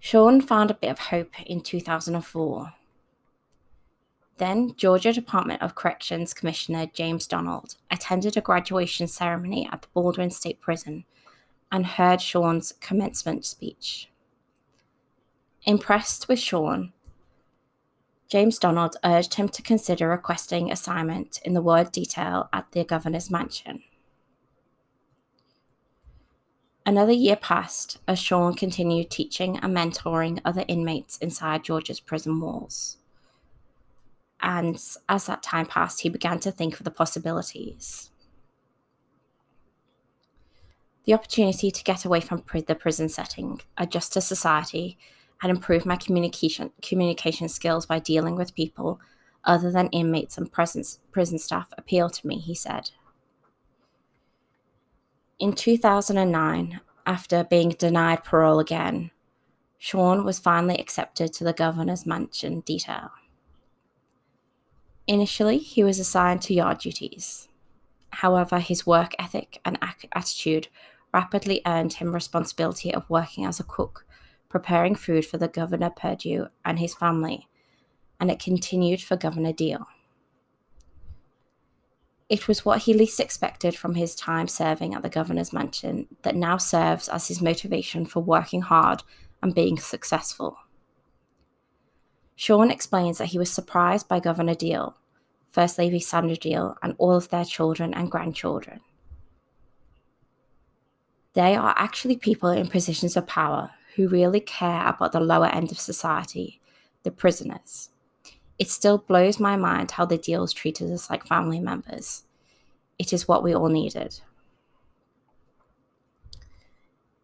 Sean 0.00 0.42
found 0.42 0.70
a 0.70 0.74
bit 0.74 0.90
of 0.90 0.98
hope 0.98 1.40
in 1.46 1.62
2004 1.62 2.74
then, 4.38 4.74
Georgia 4.76 5.12
Department 5.12 5.62
of 5.62 5.74
Corrections 5.74 6.34
Commissioner 6.34 6.86
James 6.86 7.26
Donald 7.26 7.76
attended 7.90 8.36
a 8.36 8.40
graduation 8.40 9.06
ceremony 9.06 9.68
at 9.70 9.82
the 9.82 9.88
Baldwin 9.94 10.30
State 10.30 10.60
Prison 10.60 11.04
and 11.70 11.86
heard 11.86 12.20
Sean's 12.20 12.72
commencement 12.80 13.44
speech. 13.44 14.10
Impressed 15.64 16.28
with 16.28 16.38
Sean, 16.38 16.92
James 18.28 18.58
Donald 18.58 18.96
urged 19.04 19.34
him 19.34 19.48
to 19.48 19.62
consider 19.62 20.08
requesting 20.08 20.70
assignment 20.70 21.40
in 21.44 21.54
the 21.54 21.62
ward 21.62 21.90
detail 21.90 22.48
at 22.52 22.70
the 22.72 22.84
governor's 22.84 23.30
mansion. 23.30 23.82
Another 26.84 27.12
year 27.12 27.36
passed 27.36 27.98
as 28.06 28.18
Sean 28.18 28.54
continued 28.54 29.10
teaching 29.10 29.58
and 29.58 29.76
mentoring 29.76 30.40
other 30.44 30.64
inmates 30.68 31.18
inside 31.18 31.64
Georgia's 31.64 32.00
prison 32.00 32.40
walls. 32.40 32.97
And 34.40 34.80
as 35.08 35.26
that 35.26 35.42
time 35.42 35.66
passed, 35.66 36.00
he 36.00 36.08
began 36.08 36.38
to 36.40 36.52
think 36.52 36.78
of 36.78 36.84
the 36.84 36.90
possibilities. 36.90 38.10
The 41.04 41.14
opportunity 41.14 41.70
to 41.70 41.84
get 41.84 42.04
away 42.04 42.20
from 42.20 42.44
the 42.66 42.74
prison 42.74 43.08
setting, 43.08 43.60
adjust 43.76 44.12
to 44.12 44.20
society, 44.20 44.98
and 45.42 45.50
improve 45.50 45.86
my 45.86 45.96
communication 45.96 46.72
communication 46.82 47.48
skills 47.48 47.86
by 47.86 47.98
dealing 47.98 48.36
with 48.36 48.54
people 48.54 49.00
other 49.44 49.70
than 49.70 49.88
inmates 49.88 50.36
and 50.36 50.50
prison, 50.52 50.82
prison 51.10 51.38
staff 51.38 51.68
appealed 51.78 52.12
to 52.12 52.26
me, 52.26 52.38
he 52.38 52.54
said. 52.54 52.90
In 55.38 55.52
2009, 55.52 56.80
after 57.06 57.44
being 57.44 57.70
denied 57.70 58.24
parole 58.24 58.58
again, 58.58 59.10
Sean 59.78 60.24
was 60.24 60.40
finally 60.40 60.76
accepted 60.76 61.32
to 61.32 61.44
the 61.44 61.52
governor's 61.52 62.04
mansion 62.04 62.60
detail. 62.60 63.10
Initially, 65.08 65.56
he 65.56 65.82
was 65.82 65.98
assigned 65.98 66.42
to 66.42 66.54
yard 66.54 66.80
duties. 66.80 67.48
However, 68.10 68.58
his 68.58 68.86
work 68.86 69.14
ethic 69.18 69.58
and 69.64 69.78
attitude 70.12 70.68
rapidly 71.14 71.62
earned 71.66 71.94
him 71.94 72.12
responsibility 72.12 72.92
of 72.92 73.08
working 73.08 73.46
as 73.46 73.58
a 73.58 73.64
cook, 73.64 74.04
preparing 74.50 74.94
food 74.94 75.24
for 75.24 75.38
the 75.38 75.48
Governor 75.48 75.88
Perdue 75.88 76.48
and 76.62 76.78
his 76.78 76.94
family, 76.94 77.48
and 78.20 78.30
it 78.30 78.38
continued 78.38 79.00
for 79.00 79.16
Governor 79.16 79.54
Deal. 79.54 79.86
It 82.28 82.46
was 82.46 82.66
what 82.66 82.82
he 82.82 82.92
least 82.92 83.18
expected 83.18 83.74
from 83.74 83.94
his 83.94 84.14
time 84.14 84.46
serving 84.46 84.94
at 84.94 85.00
the 85.00 85.08
governor's 85.08 85.54
mansion 85.54 86.06
that 86.20 86.36
now 86.36 86.58
serves 86.58 87.08
as 87.08 87.28
his 87.28 87.40
motivation 87.40 88.04
for 88.04 88.20
working 88.20 88.60
hard 88.60 89.02
and 89.42 89.54
being 89.54 89.78
successful. 89.78 90.58
Sean 92.38 92.70
explains 92.70 93.18
that 93.18 93.26
he 93.26 93.38
was 93.38 93.50
surprised 93.50 94.06
by 94.06 94.20
Governor 94.20 94.54
Deal, 94.54 94.96
First 95.50 95.76
Lady 95.76 95.98
Sandra 95.98 96.36
Deal, 96.36 96.76
and 96.84 96.94
all 96.96 97.16
of 97.16 97.28
their 97.30 97.44
children 97.44 97.92
and 97.92 98.12
grandchildren. 98.12 98.78
They 101.32 101.56
are 101.56 101.74
actually 101.76 102.16
people 102.16 102.50
in 102.50 102.68
positions 102.68 103.16
of 103.16 103.26
power 103.26 103.72
who 103.96 104.06
really 104.06 104.38
care 104.38 104.86
about 104.86 105.10
the 105.10 105.18
lower 105.18 105.48
end 105.48 105.72
of 105.72 105.80
society, 105.80 106.60
the 107.02 107.10
prisoners. 107.10 107.90
It 108.56 108.68
still 108.68 108.98
blows 108.98 109.40
my 109.40 109.56
mind 109.56 109.90
how 109.90 110.04
the 110.04 110.16
deals 110.16 110.52
treated 110.52 110.92
us 110.92 111.10
like 111.10 111.26
family 111.26 111.58
members. 111.58 112.22
It 113.00 113.12
is 113.12 113.26
what 113.26 113.42
we 113.42 113.52
all 113.52 113.68
needed. 113.68 114.20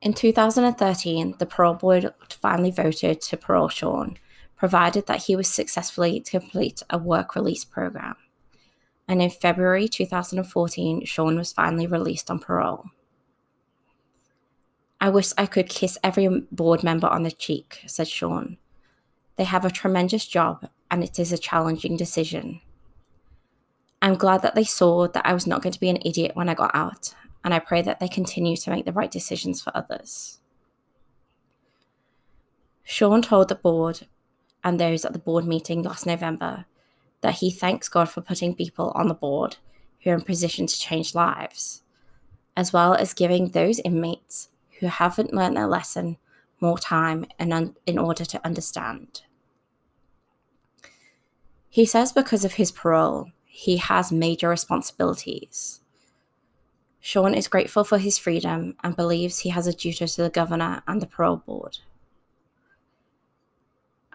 In 0.02 0.12
2013, 0.12 1.36
the 1.38 1.46
parole 1.46 1.74
board 1.74 2.12
finally 2.30 2.72
voted 2.72 3.20
to 3.20 3.36
parole 3.36 3.68
Sean, 3.68 4.18
provided 4.64 5.04
that 5.06 5.24
he 5.24 5.36
was 5.36 5.46
successfully 5.46 6.18
to 6.22 6.40
complete 6.40 6.82
a 6.88 6.96
work 6.96 7.34
release 7.34 7.66
program. 7.66 8.16
And 9.06 9.20
in 9.20 9.28
February 9.28 9.88
2014, 9.88 11.04
Sean 11.04 11.36
was 11.36 11.52
finally 11.52 11.86
released 11.86 12.30
on 12.30 12.38
parole. 12.38 12.86
I 15.02 15.10
wish 15.10 15.34
I 15.36 15.44
could 15.44 15.68
kiss 15.68 15.98
every 16.02 16.46
board 16.50 16.82
member 16.82 17.06
on 17.08 17.24
the 17.24 17.30
cheek, 17.30 17.82
said 17.86 18.08
Sean. 18.08 18.56
They 19.36 19.44
have 19.44 19.66
a 19.66 19.70
tremendous 19.70 20.24
job 20.24 20.66
and 20.90 21.04
it 21.04 21.18
is 21.18 21.30
a 21.30 21.36
challenging 21.36 21.98
decision. 21.98 22.62
I'm 24.00 24.14
glad 24.14 24.40
that 24.40 24.54
they 24.54 24.64
saw 24.64 25.08
that 25.08 25.26
I 25.26 25.34
was 25.34 25.46
not 25.46 25.60
going 25.60 25.74
to 25.74 25.80
be 25.80 25.90
an 25.90 26.00
idiot 26.06 26.30
when 26.32 26.48
I 26.48 26.54
got 26.54 26.74
out, 26.74 27.14
and 27.44 27.52
I 27.52 27.58
pray 27.58 27.82
that 27.82 28.00
they 28.00 28.08
continue 28.08 28.56
to 28.56 28.70
make 28.70 28.86
the 28.86 28.92
right 28.92 29.10
decisions 29.10 29.60
for 29.60 29.76
others. 29.76 30.38
Sean 32.82 33.20
told 33.20 33.48
the 33.48 33.56
board 33.56 34.06
and 34.64 34.80
those 34.80 35.04
at 35.04 35.12
the 35.12 35.18
board 35.18 35.46
meeting 35.46 35.82
last 35.82 36.06
November 36.06 36.64
that 37.20 37.36
he 37.36 37.50
thanks 37.50 37.88
God 37.88 38.08
for 38.08 38.20
putting 38.20 38.54
people 38.54 38.92
on 38.94 39.08
the 39.08 39.14
board 39.14 39.56
who 40.02 40.10
are 40.10 40.14
in 40.14 40.22
position 40.22 40.66
to 40.66 40.78
change 40.78 41.14
lives, 41.14 41.82
as 42.56 42.72
well 42.72 42.94
as 42.94 43.14
giving 43.14 43.48
those 43.48 43.78
inmates 43.80 44.48
who 44.80 44.86
haven't 44.86 45.32
learned 45.32 45.56
their 45.56 45.66
lesson 45.66 46.16
more 46.60 46.78
time 46.78 47.26
in, 47.38 47.52
un- 47.52 47.76
in 47.86 47.98
order 47.98 48.24
to 48.24 48.44
understand. 48.44 49.22
He 51.68 51.84
says 51.84 52.12
because 52.12 52.44
of 52.44 52.54
his 52.54 52.70
parole, 52.70 53.30
he 53.44 53.76
has 53.78 54.12
major 54.12 54.48
responsibilities. 54.48 55.80
Sean 57.00 57.34
is 57.34 57.48
grateful 57.48 57.84
for 57.84 57.98
his 57.98 58.16
freedom 58.16 58.76
and 58.82 58.96
believes 58.96 59.40
he 59.40 59.50
has 59.50 59.66
a 59.66 59.72
duty 59.72 60.06
to 60.06 60.22
the 60.22 60.30
governor 60.30 60.82
and 60.86 61.02
the 61.02 61.06
parole 61.06 61.36
board. 61.36 61.78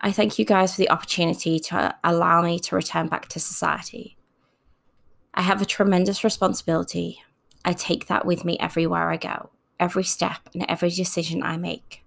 I 0.02 0.12
thank 0.12 0.40
you 0.40 0.46
guys 0.46 0.76
for 0.76 0.82
the 0.82 0.90
opportunity 0.90 1.60
to 1.60 1.96
allow 2.04 2.42
me 2.42 2.60
to 2.60 2.76
return 2.76 3.08
back 3.08 3.28
to 3.30 3.40
society. 3.40 4.18
I 5.34 5.42
have 5.42 5.62
a 5.62 5.66
tremendous 5.66 6.24
responsibility. 6.24 7.22
I 7.66 7.74
take 7.74 8.08
that 8.08 8.26
with 8.26 8.46
me 8.46 8.58
everywhere 8.60 9.10
I 9.10 9.18
go, 9.18 9.50
every 9.80 10.06
step 10.06 10.50
and 10.54 10.66
every 10.70 10.90
decision 10.90 11.44
I 11.44 11.58
make. 11.58 12.06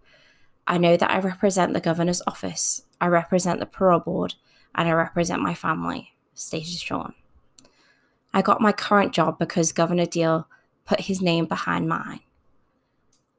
I 0.66 0.78
know 0.78 0.96
that 0.96 1.11
I 1.11 1.18
represent 1.18 1.75
the 1.75 1.80
governor's 1.80 2.22
office, 2.26 2.82
I 3.00 3.08
represent 3.08 3.61
the 3.61 3.66
parole 3.66 4.00
board, 4.00 4.34
and 4.75 4.88
I 4.88 4.92
represent 4.92 5.42
my 5.42 5.54
family, 5.54 6.14
stated 6.34 6.78
Sean. 6.78 7.14
I 8.32 8.40
got 8.40 8.62
my 8.62 8.72
current 8.72 9.12
job 9.12 9.38
because 9.38 9.72
Governor 9.72 10.06
Deal 10.06 10.49
put 10.87 11.00
his 11.00 11.20
name 11.20 11.44
behind 11.44 11.88
mine. 11.88 12.20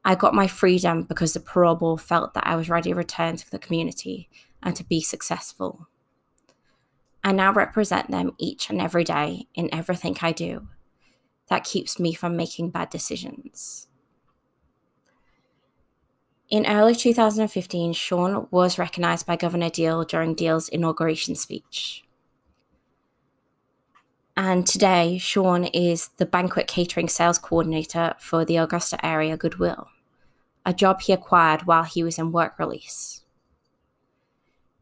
I 0.05 0.15
got 0.15 0.33
my 0.33 0.47
freedom 0.47 1.03
because 1.03 1.33
the 1.33 1.39
parole 1.39 1.75
board 1.75 2.01
felt 2.01 2.33
that 2.33 2.45
I 2.45 2.55
was 2.55 2.69
ready 2.69 2.89
to 2.89 2.95
return 2.95 3.37
to 3.37 3.49
the 3.49 3.59
community 3.59 4.29
and 4.61 4.75
to 4.75 4.83
be 4.83 5.01
successful. 5.01 5.87
I 7.23 7.31
now 7.31 7.53
represent 7.53 8.11
them 8.11 8.31
each 8.37 8.69
and 8.69 8.81
every 8.81 9.05
day 9.05 9.47
in 9.55 9.73
everything 9.73 10.17
I 10.21 10.33
do. 10.33 10.67
That 11.47 11.63
keeps 11.63 11.99
me 11.99 12.13
from 12.13 12.35
making 12.35 12.71
bad 12.71 12.89
decisions. 12.89 13.87
In 16.49 16.67
early 16.67 16.95
2015, 16.95 17.93
Sean 17.93 18.47
was 18.51 18.77
recognized 18.77 19.25
by 19.25 19.37
Governor 19.37 19.69
Deal 19.69 20.03
during 20.03 20.35
Deal's 20.35 20.67
inauguration 20.69 21.35
speech. 21.35 22.03
And 24.35 24.65
today, 24.65 25.19
Sean 25.19 25.65
is 25.65 26.09
the 26.17 26.25
banquet 26.25 26.67
catering 26.67 27.07
sales 27.07 27.37
coordinator 27.37 28.15
for 28.17 28.43
the 28.43 28.57
Augusta 28.57 29.03
area 29.05 29.37
Goodwill, 29.37 29.89
a 30.65 30.73
job 30.73 31.01
he 31.01 31.13
acquired 31.13 31.67
while 31.67 31.83
he 31.83 32.03
was 32.03 32.17
in 32.17 32.31
work 32.31 32.57
release. 32.57 33.21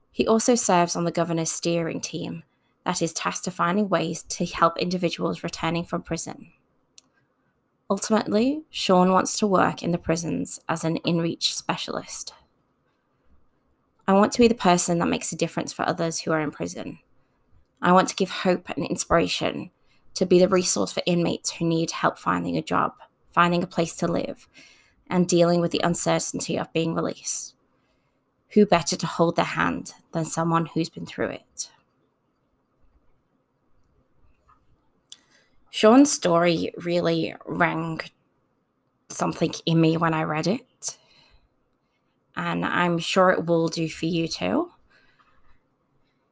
He 0.09 0.25
also 0.25 0.55
serves 0.55 0.95
on 0.95 1.03
the 1.03 1.11
governor's 1.11 1.51
steering 1.51 1.99
team 1.99 2.43
that 2.85 3.01
is 3.01 3.13
tasked 3.13 3.45
to 3.45 3.51
finding 3.51 3.89
ways 3.89 4.23
to 4.23 4.45
help 4.45 4.77
individuals 4.77 5.43
returning 5.43 5.83
from 5.83 6.01
prison. 6.01 6.51
Ultimately, 7.89 8.63
Sean 8.69 9.11
wants 9.11 9.37
to 9.39 9.47
work 9.47 9.83
in 9.83 9.91
the 9.91 9.97
prisons 9.97 10.61
as 10.69 10.85
an 10.85 10.95
in-reach 10.97 11.53
specialist. 11.53 12.33
I 14.07 14.13
want 14.13 14.31
to 14.31 14.39
be 14.39 14.47
the 14.47 14.55
person 14.55 14.99
that 14.99 15.09
makes 15.09 15.33
a 15.33 15.37
difference 15.37 15.73
for 15.73 15.87
others 15.87 16.19
who 16.19 16.31
are 16.31 16.41
in 16.41 16.51
prison. 16.51 16.99
I 17.81 17.91
want 17.91 18.09
to 18.09 18.15
give 18.15 18.29
hope 18.29 18.69
and 18.69 18.85
inspiration 18.85 19.71
to 20.13 20.25
be 20.25 20.39
the 20.39 20.47
resource 20.47 20.91
for 20.91 21.01
inmates 21.05 21.51
who 21.51 21.65
need 21.65 21.91
help 21.91 22.19
finding 22.19 22.57
a 22.57 22.61
job, 22.61 22.93
finding 23.31 23.63
a 23.63 23.67
place 23.67 23.95
to 23.97 24.07
live, 24.07 24.47
and 25.09 25.27
dealing 25.27 25.61
with 25.61 25.71
the 25.71 25.81
uncertainty 25.83 26.57
of 26.57 26.71
being 26.73 26.93
released. 26.93 27.55
Who 28.49 28.65
better 28.65 28.95
to 28.97 29.07
hold 29.07 29.35
their 29.35 29.45
hand 29.45 29.93
than 30.11 30.25
someone 30.25 30.67
who's 30.67 30.89
been 30.89 31.05
through 31.05 31.29
it? 31.29 31.71
Sean's 35.69 36.11
story 36.11 36.73
really 36.77 37.33
rang 37.45 38.01
something 39.09 39.53
in 39.65 39.79
me 39.79 39.95
when 39.95 40.13
I 40.13 40.23
read 40.23 40.47
it. 40.47 40.97
And 42.35 42.65
I'm 42.65 42.99
sure 42.99 43.29
it 43.29 43.45
will 43.45 43.69
do 43.69 43.89
for 43.89 44.05
you 44.05 44.27
too. 44.27 44.71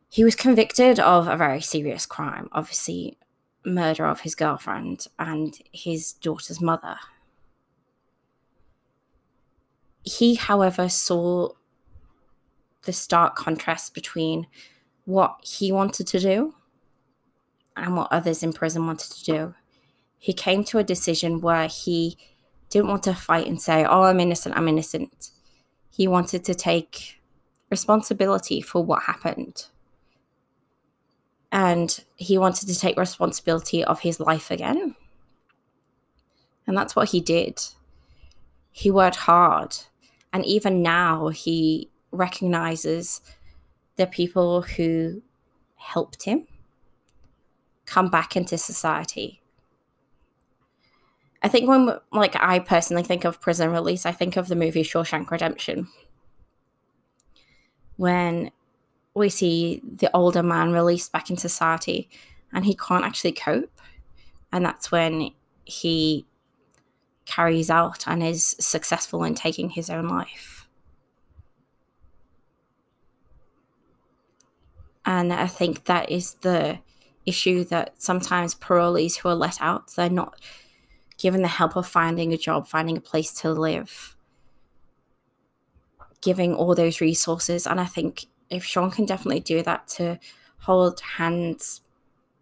He 0.10 0.24
was 0.24 0.36
convicted 0.36 1.00
of 1.00 1.28
a 1.28 1.38
very 1.38 1.62
serious 1.62 2.08
crime, 2.08 2.50
obviously, 2.52 3.18
murder 3.64 4.06
of 4.06 4.22
his 4.22 4.34
girlfriend 4.34 5.06
and 5.20 5.56
his 5.72 6.14
daughter's 6.14 6.60
mother. 6.60 6.98
He, 10.04 10.34
however, 10.36 10.90
saw 10.90 11.50
the 12.84 12.94
stark 12.94 13.36
contrast 13.36 13.94
between 13.94 14.48
what 15.06 15.38
he 15.44 15.72
wanted 15.72 16.08
to 16.08 16.20
do 16.20 16.56
and 17.76 17.96
what 17.96 18.12
others 18.12 18.42
in 18.42 18.52
prison 18.52 18.88
wanted 18.88 19.12
to 19.12 19.24
do. 19.24 19.54
He 20.18 20.34
came 20.34 20.64
to 20.66 20.80
a 20.80 20.84
decision 20.84 21.40
where 21.40 21.68
he 21.68 22.18
didn't 22.70 22.90
want 22.90 23.04
to 23.04 23.14
fight 23.14 23.48
and 23.48 23.62
say, 23.62 23.86
Oh, 23.86 24.04
I'm 24.04 24.20
innocent, 24.20 24.58
I'm 24.58 24.68
innocent. 24.68 25.30
He 25.92 26.08
wanted 26.08 26.44
to 26.46 26.56
take 26.56 27.22
responsibility 27.70 28.62
for 28.62 28.84
what 28.84 29.04
happened. 29.04 29.68
And 31.52 32.04
he 32.16 32.38
wanted 32.38 32.68
to 32.68 32.78
take 32.78 32.98
responsibility 32.98 33.84
of 33.84 34.02
his 34.02 34.20
life 34.20 34.52
again. 34.52 34.96
And 36.68 36.78
that's 36.78 36.96
what 36.96 37.10
he 37.10 37.20
did. 37.20 37.60
He 38.72 38.92
worked 38.92 39.16
hard. 39.16 39.76
And 40.32 40.46
even 40.46 40.84
now, 40.84 41.30
he 41.30 41.90
recognizes 42.12 43.22
the 43.96 44.06
people 44.06 44.62
who 44.62 45.24
helped 45.76 46.24
him 46.24 46.48
come 47.86 48.10
back 48.10 48.36
into 48.36 48.58
society. 48.58 49.42
I 51.42 51.48
think 51.48 51.68
when, 51.68 51.98
like, 52.12 52.36
I 52.36 52.60
personally 52.60 53.04
think 53.04 53.26
of 53.26 53.42
prison 53.42 53.72
release, 53.72 54.06
I 54.06 54.12
think 54.12 54.38
of 54.38 54.48
the 54.48 54.56
movie 54.56 54.84
Shawshank 54.84 55.32
Redemption. 55.32 55.88
When 57.96 58.52
we 59.20 59.30
see 59.30 59.82
the 59.84 60.10
older 60.16 60.42
man 60.42 60.72
released 60.72 61.12
back 61.12 61.30
in 61.30 61.38
society 61.38 62.10
and 62.52 62.66
he 62.66 62.76
can't 62.76 63.06
actually 63.06 63.34
cope. 63.34 63.82
And 64.52 64.66
that's 64.66 64.92
when 64.92 65.32
he 65.66 66.26
carries 67.26 67.70
out 67.70 68.08
and 68.08 68.24
is 68.24 68.56
successful 68.60 69.24
in 69.24 69.36
taking 69.36 69.70
his 69.70 69.90
own 69.90 70.08
life. 70.08 70.68
And 75.06 75.32
I 75.32 75.48
think 75.48 75.86
that 75.86 76.12
is 76.12 76.34
the 76.36 76.80
issue 77.26 77.64
that 77.66 78.02
sometimes 78.02 78.56
parolees 78.56 79.18
who 79.18 79.30
are 79.30 79.36
let 79.36 79.62
out, 79.62 79.94
they're 79.96 80.10
not 80.10 80.40
given 81.18 81.42
the 81.42 81.48
help 81.48 81.76
of 81.76 81.88
finding 81.88 82.34
a 82.34 82.38
job, 82.38 82.68
finding 82.68 82.98
a 82.98 83.02
place 83.02 83.32
to 83.42 83.52
live, 83.52 84.16
giving 86.22 86.56
all 86.56 86.74
those 86.74 87.02
resources. 87.02 87.68
And 87.68 87.80
I 87.80 87.86
think 87.86 88.26
if 88.50 88.64
Sean 88.64 88.92
can 88.92 89.06
definitely 89.06 89.42
do 89.42 89.62
that 89.64 89.88
to 89.90 90.20
hold 90.60 91.00
hands, 91.00 91.82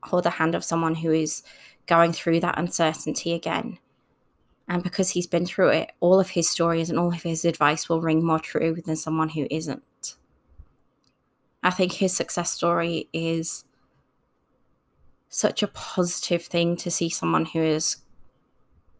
hold 0.03 0.23
the 0.23 0.29
hand 0.31 0.55
of 0.55 0.63
someone 0.63 0.95
who 0.95 1.11
is 1.11 1.43
going 1.85 2.13
through 2.13 2.39
that 2.41 2.57
uncertainty 2.57 3.33
again. 3.33 3.79
And 4.67 4.83
because 4.83 5.11
he's 5.11 5.27
been 5.27 5.45
through 5.45 5.69
it, 5.69 5.91
all 5.99 6.19
of 6.19 6.31
his 6.31 6.49
stories 6.49 6.89
and 6.89 6.99
all 6.99 7.13
of 7.13 7.23
his 7.23 7.45
advice 7.45 7.87
will 7.87 8.01
ring 8.01 8.23
more 8.23 8.39
true 8.39 8.81
than 8.85 8.97
someone 8.97 9.29
who 9.29 9.47
isn't. 9.49 10.15
I 11.63 11.69
think 11.69 11.93
his 11.93 12.15
success 12.15 12.51
story 12.51 13.09
is 13.13 13.63
such 15.29 15.63
a 15.63 15.67
positive 15.67 16.43
thing 16.43 16.75
to 16.77 16.91
see 16.91 17.09
someone 17.09 17.45
who 17.45 17.59
has 17.59 17.97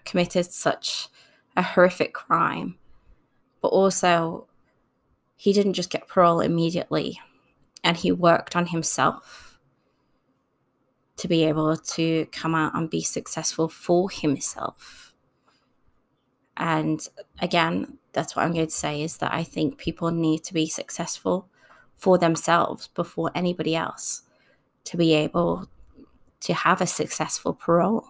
committed 0.06 0.46
such 0.46 1.10
a 1.56 1.62
horrific 1.62 2.14
crime, 2.14 2.78
but 3.62 3.70
also 3.70 4.48
he 5.38 5.54
didn't 5.54 5.74
just 5.74 5.92
get 5.92 6.08
parole 6.08 6.42
immediately 6.42 7.22
and 7.84 7.96
he 7.96 8.12
worked 8.12 8.56
on 8.56 8.68
himself 8.68 9.60
to 11.16 11.28
be 11.28 11.44
able 11.46 11.78
to 11.78 12.26
come 12.32 12.54
out 12.54 12.76
and 12.76 12.90
be 12.90 13.02
successful 13.02 13.70
for 13.70 14.10
himself. 14.10 15.14
And 16.58 17.08
again, 17.40 18.00
that's 18.14 18.36
what 18.36 18.44
I'm 18.44 18.54
going 18.54 18.66
to 18.66 18.72
say 18.72 19.04
is 19.04 19.18
that 19.18 19.34
I 19.34 19.44
think 19.44 19.78
people 19.78 20.12
need 20.12 20.44
to 20.46 20.54
be 20.54 20.68
successful 20.68 21.48
for 21.96 22.18
themselves 22.18 22.88
before 22.88 23.32
anybody 23.34 23.76
else 23.76 24.24
to 24.86 24.98
be 24.98 25.14
able 25.14 25.70
to 26.42 26.54
have 26.54 26.82
a 26.82 26.88
successful 26.88 27.54
parole. 27.54 28.08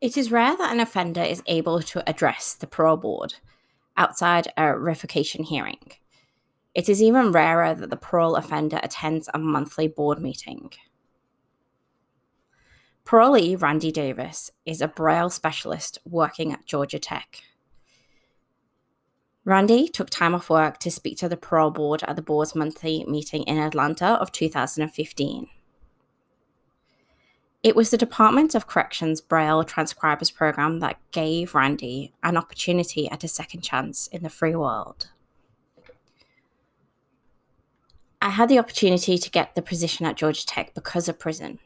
It 0.00 0.16
is 0.16 0.30
rare 0.30 0.56
that 0.56 0.72
an 0.72 0.80
offender 0.80 1.22
is 1.22 1.42
able 1.46 1.80
to 1.80 2.08
address 2.08 2.54
the 2.54 2.66
parole 2.66 2.98
board 2.98 3.34
outside 3.96 4.48
a 4.56 4.76
revocation 4.78 5.44
hearing. 5.44 5.92
It 6.74 6.90
is 6.90 7.02
even 7.02 7.32
rarer 7.32 7.74
that 7.74 7.88
the 7.88 7.96
parole 7.96 8.36
offender 8.36 8.78
attends 8.82 9.30
a 9.32 9.38
monthly 9.38 9.88
board 9.88 10.20
meeting. 10.20 10.70
Parolee 13.06 13.60
Randy 13.60 13.90
Davis 13.90 14.50
is 14.66 14.82
a 14.82 14.88
Braille 14.88 15.30
specialist 15.30 15.98
working 16.04 16.52
at 16.52 16.66
Georgia 16.66 16.98
Tech. 16.98 17.42
Randy 19.46 19.88
took 19.88 20.10
time 20.10 20.34
off 20.34 20.50
work 20.50 20.78
to 20.80 20.90
speak 20.90 21.16
to 21.18 21.28
the 21.28 21.36
parole 21.36 21.70
board 21.70 22.02
at 22.02 22.16
the 22.16 22.22
board's 22.22 22.54
monthly 22.54 23.04
meeting 23.08 23.44
in 23.44 23.58
Atlanta 23.58 24.20
of 24.20 24.32
2015. 24.32 25.48
It 27.66 27.74
was 27.74 27.90
the 27.90 27.98
Department 27.98 28.54
of 28.54 28.68
Corrections 28.68 29.20
Braille 29.20 29.64
Transcribers 29.64 30.30
program 30.30 30.78
that 30.78 31.00
gave 31.10 31.52
Randy 31.52 32.12
an 32.22 32.36
opportunity 32.36 33.10
at 33.10 33.24
a 33.24 33.28
second 33.28 33.62
chance 33.62 34.06
in 34.06 34.22
the 34.22 34.30
free 34.30 34.54
world. 34.54 35.08
I 38.22 38.30
had 38.30 38.48
the 38.48 38.60
opportunity 38.60 39.18
to 39.18 39.30
get 39.30 39.56
the 39.56 39.62
position 39.62 40.06
at 40.06 40.16
Georgia 40.16 40.46
Tech 40.46 40.74
because 40.74 41.08
of 41.08 41.18
prison. 41.18 41.58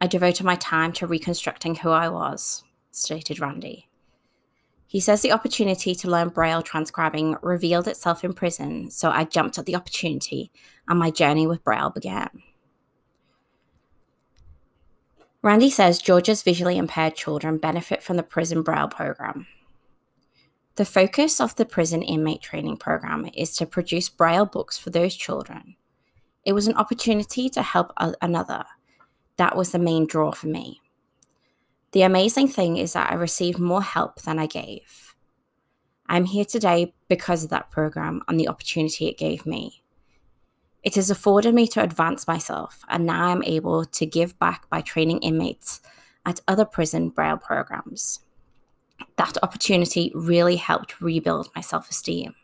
I 0.00 0.06
devoted 0.06 0.46
my 0.46 0.56
time 0.56 0.94
to 0.94 1.06
reconstructing 1.06 1.74
who 1.74 1.90
I 1.90 2.08
was, 2.08 2.64
stated 2.90 3.38
Randy. 3.38 3.90
He 4.86 4.98
says 4.98 5.20
the 5.20 5.32
opportunity 5.32 5.94
to 5.94 6.10
learn 6.10 6.30
Braille 6.30 6.62
transcribing 6.62 7.36
revealed 7.42 7.86
itself 7.86 8.24
in 8.24 8.32
prison, 8.32 8.90
so 8.90 9.10
I 9.10 9.24
jumped 9.24 9.58
at 9.58 9.66
the 9.66 9.76
opportunity 9.76 10.50
and 10.88 10.98
my 10.98 11.10
journey 11.10 11.46
with 11.46 11.64
Braille 11.64 11.90
began. 11.90 12.30
Randy 15.42 15.70
says 15.70 16.02
Georgia's 16.02 16.42
visually 16.42 16.78
impaired 16.78 17.14
children 17.14 17.58
benefit 17.58 18.02
from 18.02 18.16
the 18.16 18.22
prison 18.22 18.62
Braille 18.62 18.88
program. 18.88 19.46
The 20.74 20.84
focus 20.84 21.40
of 21.40 21.54
the 21.56 21.64
prison 21.64 22.02
inmate 22.02 22.42
training 22.42 22.76
program 22.76 23.28
is 23.34 23.56
to 23.56 23.66
produce 23.66 24.08
Braille 24.08 24.46
books 24.46 24.78
for 24.78 24.90
those 24.90 25.14
children. 25.14 25.76
It 26.44 26.52
was 26.52 26.66
an 26.66 26.76
opportunity 26.76 27.48
to 27.50 27.62
help 27.62 27.92
another 28.20 28.64
that 29.38 29.56
was 29.56 29.70
the 29.70 29.78
main 29.78 30.06
draw 30.06 30.32
for 30.32 30.48
me. 30.48 30.80
The 31.92 32.02
amazing 32.02 32.48
thing 32.48 32.76
is 32.76 32.92
that 32.92 33.10
I 33.10 33.14
received 33.14 33.58
more 33.58 33.82
help 33.82 34.22
than 34.22 34.38
I 34.38 34.46
gave. 34.46 35.14
I'm 36.06 36.26
here 36.26 36.44
today 36.44 36.94
because 37.08 37.44
of 37.44 37.50
that 37.50 37.70
program 37.70 38.22
and 38.28 38.38
the 38.38 38.48
opportunity 38.48 39.06
it 39.06 39.16
gave 39.16 39.46
me. 39.46 39.82
It 40.88 40.94
has 40.94 41.10
afforded 41.10 41.54
me 41.54 41.68
to 41.68 41.82
advance 41.82 42.26
myself, 42.26 42.82
and 42.88 43.04
now 43.04 43.26
I'm 43.26 43.42
able 43.42 43.84
to 43.84 44.06
give 44.06 44.38
back 44.38 44.70
by 44.70 44.80
training 44.80 45.18
inmates 45.18 45.82
at 46.24 46.40
other 46.48 46.64
prison 46.64 47.10
braille 47.10 47.36
programs. 47.36 48.20
That 49.16 49.36
opportunity 49.42 50.10
really 50.14 50.56
helped 50.56 51.02
rebuild 51.02 51.50
my 51.54 51.60
self 51.60 51.90
esteem. 51.90 52.34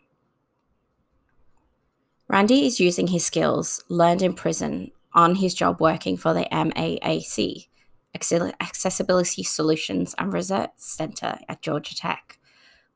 Randy 2.28 2.66
is 2.66 2.78
using 2.78 3.06
his 3.06 3.24
skills 3.24 3.82
learned 3.88 4.20
in 4.20 4.34
prison 4.34 4.90
on 5.14 5.36
his 5.36 5.54
job 5.54 5.80
working 5.80 6.18
for 6.18 6.34
the 6.34 6.46
AMAC, 6.52 7.68
Accessibility 8.14 9.42
Solutions 9.42 10.14
and 10.18 10.34
Research 10.34 10.72
Center 10.76 11.38
at 11.48 11.62
Georgia 11.62 11.96
Tech, 11.96 12.38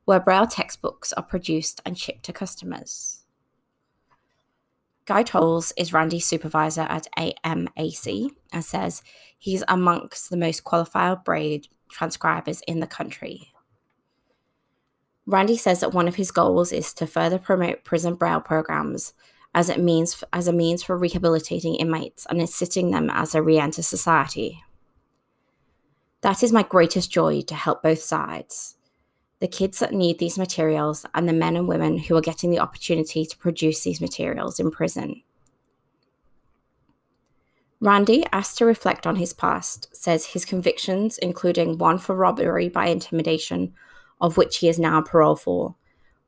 where 0.05 0.19
Braille 0.19 0.45
textbooks 0.45 1.11
are 1.13 1.23
produced 1.23 1.81
and 1.87 1.97
shipped 1.97 2.21
to 2.25 2.33
customers. 2.33 3.25
Guy 5.09 5.23
Tolles 5.23 5.73
is 5.75 5.91
Randy's 5.91 6.27
supervisor 6.27 6.81
at 6.81 7.07
AMAC 7.17 8.29
and 8.53 8.63
says 8.63 9.01
he's 9.39 9.63
amongst 9.67 10.29
the 10.29 10.37
most 10.37 10.63
qualified 10.63 11.23
Braille 11.23 11.61
transcribers 11.89 12.61
in 12.67 12.79
the 12.79 12.85
country. 12.85 13.51
Randy 15.25 15.57
says 15.57 15.79
that 15.79 15.95
one 15.95 16.07
of 16.07 16.17
his 16.17 16.29
goals 16.29 16.71
is 16.71 16.93
to 16.93 17.07
further 17.07 17.39
promote 17.39 17.83
prison 17.83 18.13
Braille 18.13 18.39
programs 18.39 19.13
as 19.55 19.67
it 19.67 19.79
means 19.79 20.23
as 20.31 20.47
a 20.47 20.53
means 20.53 20.83
for 20.83 20.95
rehabilitating 20.95 21.73
inmates 21.73 22.27
and 22.29 22.39
assisting 22.39 22.91
them 22.91 23.09
as 23.09 23.31
they 23.31 23.41
re-enter 23.41 23.81
society. 23.81 24.61
That 26.21 26.43
is 26.43 26.53
my 26.53 26.61
greatest 26.61 27.11
joy 27.11 27.41
to 27.41 27.55
help 27.55 27.81
both 27.81 28.03
sides. 28.03 28.75
The 29.39 29.47
kids 29.47 29.79
that 29.79 29.93
need 29.93 30.19
these 30.19 30.37
materials 30.37 31.05
and 31.13 31.27
the 31.27 31.33
men 31.33 31.55
and 31.55 31.67
women 31.67 31.97
who 31.97 32.15
are 32.17 32.21
getting 32.21 32.51
the 32.51 32.59
opportunity 32.59 33.25
to 33.25 33.37
produce 33.37 33.83
these 33.83 34.01
materials 34.01 34.59
in 34.59 34.71
prison. 34.71 35.23
Randy, 37.81 38.25
asked 38.33 38.57
to 38.57 38.65
reflect 38.65 39.07
on 39.07 39.15
his 39.15 39.31
past, 39.31 39.87
says 39.95 40.25
his 40.25 40.43
convictions, 40.43 41.17
including 41.17 41.77
one 41.77 41.97
for 41.97 42.13
robbery 42.13 42.67
by 42.67 42.87
intimidation, 42.87 43.73
of 44.19 44.35
which 44.35 44.57
he 44.57 44.67
is 44.67 44.77
now 44.77 45.01
paroled 45.01 45.39
for, 45.39 45.75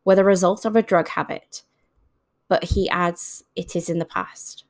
were 0.05 0.15
the 0.15 0.23
result 0.23 0.63
of 0.63 0.77
a 0.77 0.81
drug 0.81 1.09
habit 1.09 1.63
but 2.51 2.65
he 2.65 2.89
adds 2.89 3.45
it 3.55 3.77
is 3.77 3.89
in 3.89 3.97
the 3.97 4.03
past. 4.03 4.65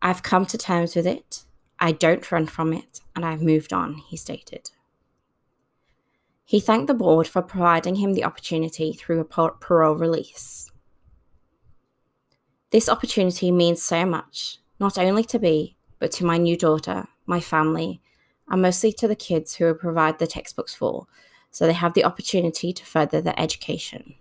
I've 0.00 0.22
come 0.22 0.46
to 0.46 0.56
terms 0.56 0.94
with 0.94 1.04
it. 1.04 1.42
I 1.80 1.90
don't 1.90 2.30
run 2.30 2.46
from 2.46 2.72
it, 2.72 3.00
and 3.16 3.24
I've 3.24 3.42
moved 3.42 3.72
on, 3.72 3.94
he 3.94 4.16
stated. 4.16 4.70
He 6.44 6.60
thanked 6.60 6.88
the 6.88 6.94
board 6.94 7.26
for 7.26 7.42
providing 7.42 7.96
him 7.96 8.12
the 8.12 8.24
opportunity 8.24 8.92
through 8.92 9.20
a 9.20 9.24
parole 9.24 9.94
release. 9.94 10.70
This 12.70 12.88
opportunity 12.88 13.50
means 13.50 13.82
so 13.82 14.04
much, 14.04 14.58
not 14.80 14.98
only 14.98 15.24
to 15.24 15.38
me, 15.38 15.76
but 15.98 16.10
to 16.12 16.24
my 16.24 16.38
new 16.38 16.56
daughter, 16.56 17.06
my 17.26 17.40
family, 17.40 18.00
and 18.48 18.62
mostly 18.62 18.92
to 18.94 19.06
the 19.06 19.14
kids 19.14 19.54
who 19.54 19.70
I 19.70 19.72
provide 19.72 20.18
the 20.18 20.26
textbooks 20.26 20.74
for, 20.74 21.06
so 21.50 21.66
they 21.66 21.74
have 21.74 21.94
the 21.94 22.04
opportunity 22.04 22.72
to 22.72 22.84
further 22.84 23.20
their 23.20 23.38
education. 23.38 24.14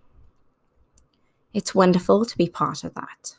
It's 1.54 1.76
wonderful 1.76 2.26
to 2.26 2.38
be 2.38 2.48
part 2.48 2.84
of 2.84 2.94
that. 2.94 3.36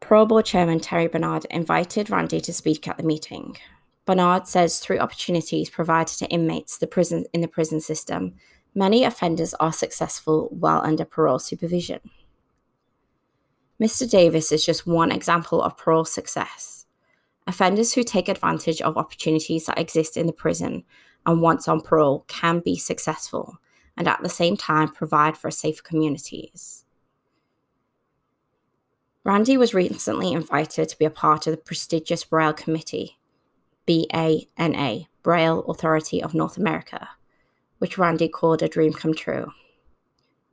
Parole 0.00 0.26
Board 0.26 0.44
Chairman 0.44 0.80
Terry 0.80 1.06
Barnard 1.06 1.46
invited 1.50 2.10
Randy 2.10 2.40
to 2.40 2.52
speak 2.52 2.88
at 2.88 2.96
the 2.96 3.02
meeting. 3.02 3.56
Barnard 4.04 4.48
says 4.48 4.80
through 4.80 4.98
opportunities 4.98 5.70
provided 5.70 6.16
to 6.18 6.28
inmates 6.28 6.78
the 6.78 6.86
prison, 6.86 7.24
in 7.32 7.40
the 7.40 7.48
prison 7.48 7.80
system, 7.80 8.34
many 8.74 9.04
offenders 9.04 9.54
are 9.54 9.72
successful 9.72 10.48
while 10.50 10.80
under 10.82 11.04
parole 11.04 11.38
supervision. 11.38 12.00
Mr. 13.80 14.08
Davis 14.08 14.52
is 14.52 14.64
just 14.64 14.86
one 14.86 15.12
example 15.12 15.62
of 15.62 15.76
parole 15.76 16.04
success. 16.04 16.86
Offenders 17.46 17.92
who 17.92 18.04
take 18.04 18.28
advantage 18.28 18.80
of 18.80 18.96
opportunities 18.96 19.66
that 19.66 19.78
exist 19.78 20.16
in 20.16 20.26
the 20.26 20.32
prison 20.32 20.84
and 21.26 21.40
once 21.40 21.66
on 21.68 21.80
parole 21.80 22.24
can 22.28 22.60
be 22.60 22.76
successful 22.76 23.58
and 23.96 24.08
at 24.08 24.22
the 24.22 24.28
same 24.28 24.56
time 24.56 24.88
provide 24.88 25.36
for 25.36 25.50
safe 25.50 25.82
communities. 25.82 26.84
Randy 29.24 29.56
was 29.56 29.74
recently 29.74 30.32
invited 30.32 30.88
to 30.88 30.98
be 30.98 31.04
a 31.04 31.10
part 31.10 31.46
of 31.46 31.52
the 31.52 31.56
prestigious 31.56 32.24
Braille 32.24 32.52
Committee, 32.52 33.18
BANA, 33.86 35.06
Braille 35.22 35.60
Authority 35.62 36.22
of 36.22 36.34
North 36.34 36.56
America, 36.56 37.08
which 37.78 37.98
Randy 37.98 38.28
called 38.28 38.62
a 38.62 38.68
dream 38.68 38.92
come 38.92 39.14
true. 39.14 39.52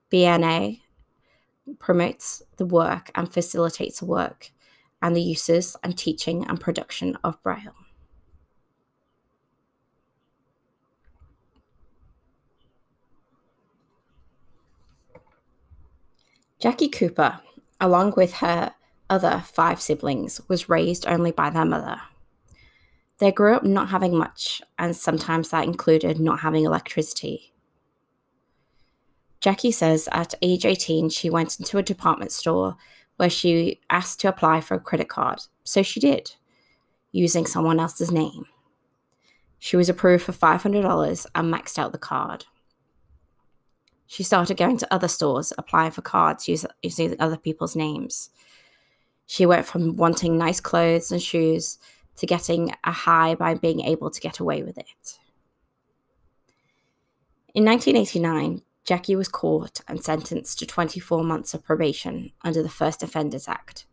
BANA 0.10 0.78
promotes 1.78 2.42
the 2.58 2.66
work 2.66 3.12
and 3.16 3.32
facilitates 3.32 4.00
the 4.00 4.06
work 4.06 4.52
and 5.02 5.16
the 5.16 5.22
uses 5.22 5.76
and 5.84 5.98
teaching 5.98 6.46
and 6.48 6.60
production 6.60 7.18
of 7.24 7.42
Braille. 7.44 7.76
Jackie 16.60 16.90
Cooper, 16.90 17.40
along 17.80 18.16
with 18.18 18.34
her 18.34 18.74
other 19.10 19.44
five 19.46 19.80
siblings, 19.80 20.42
was 20.50 20.68
raised 20.68 21.08
only 21.08 21.32
by 21.32 21.50
their 21.50 21.64
mother. 21.64 22.02
They 23.20 23.32
grew 23.32 23.54
up 23.54 23.64
not 23.64 23.90
having 23.90 24.18
much, 24.18 24.62
and 24.78 24.96
sometimes 24.96 25.50
that 25.50 25.66
included 25.66 26.20
not 26.20 26.40
having 26.40 26.64
electricity. 26.64 27.54
Jackie 29.42 29.72
says 29.72 30.10
at 30.12 30.34
age 30.42 30.66
18, 30.66 31.10
she 31.10 31.30
went 31.30 31.60
into 31.60 31.78
a 31.78 31.84
department 31.84 32.32
store 32.32 32.76
where 33.18 33.30
she 33.30 33.82
asked 33.90 34.22
to 34.22 34.30
apply 34.30 34.62
for 34.62 34.76
a 34.76 34.80
credit 34.80 35.10
card. 35.10 35.42
So 35.66 35.84
she 35.84 36.00
did, 36.00 36.36
using 37.12 37.46
someone 37.46 37.80
else's 37.80 38.12
name. 38.12 38.46
She 39.58 39.76
was 39.76 39.90
approved 39.90 40.24
for 40.24 40.32
$500 40.32 41.26
and 41.36 41.54
maxed 41.54 41.78
out 41.78 41.92
the 41.92 41.98
card. 41.98 42.46
She 44.08 44.24
started 44.24 44.56
going 44.56 44.78
to 44.78 44.94
other 44.94 45.10
stores, 45.10 45.52
applying 45.58 45.92
for 45.92 46.02
cards 46.02 46.48
using 46.82 47.16
other 47.20 47.38
people's 47.38 47.76
names. 47.76 48.30
She 49.26 49.46
went 49.46 49.66
from 49.66 49.98
wanting 49.98 50.38
nice 50.38 50.62
clothes 50.62 51.12
and 51.12 51.22
shoes 51.22 51.78
to 52.20 52.26
getting 52.26 52.74
a 52.84 52.92
high 52.92 53.36
by 53.36 53.56
being 53.56 53.82
able 53.82 54.12
to 54.12 54.22
get 54.22 54.40
away 54.40 54.62
with 54.62 54.78
it. 54.78 55.20
In 57.54 57.66
1989, 57.66 58.62
Jackie 58.86 59.16
was 59.16 59.28
caught 59.28 59.82
and 59.88 60.04
sentenced 60.04 60.60
to 60.60 60.66
24 60.66 61.24
months 61.24 61.54
of 61.54 61.64
probation 61.64 62.32
under 62.44 62.62
the 62.62 62.70
First 62.70 63.04
Offenders 63.04 63.48
Act. 63.48 63.86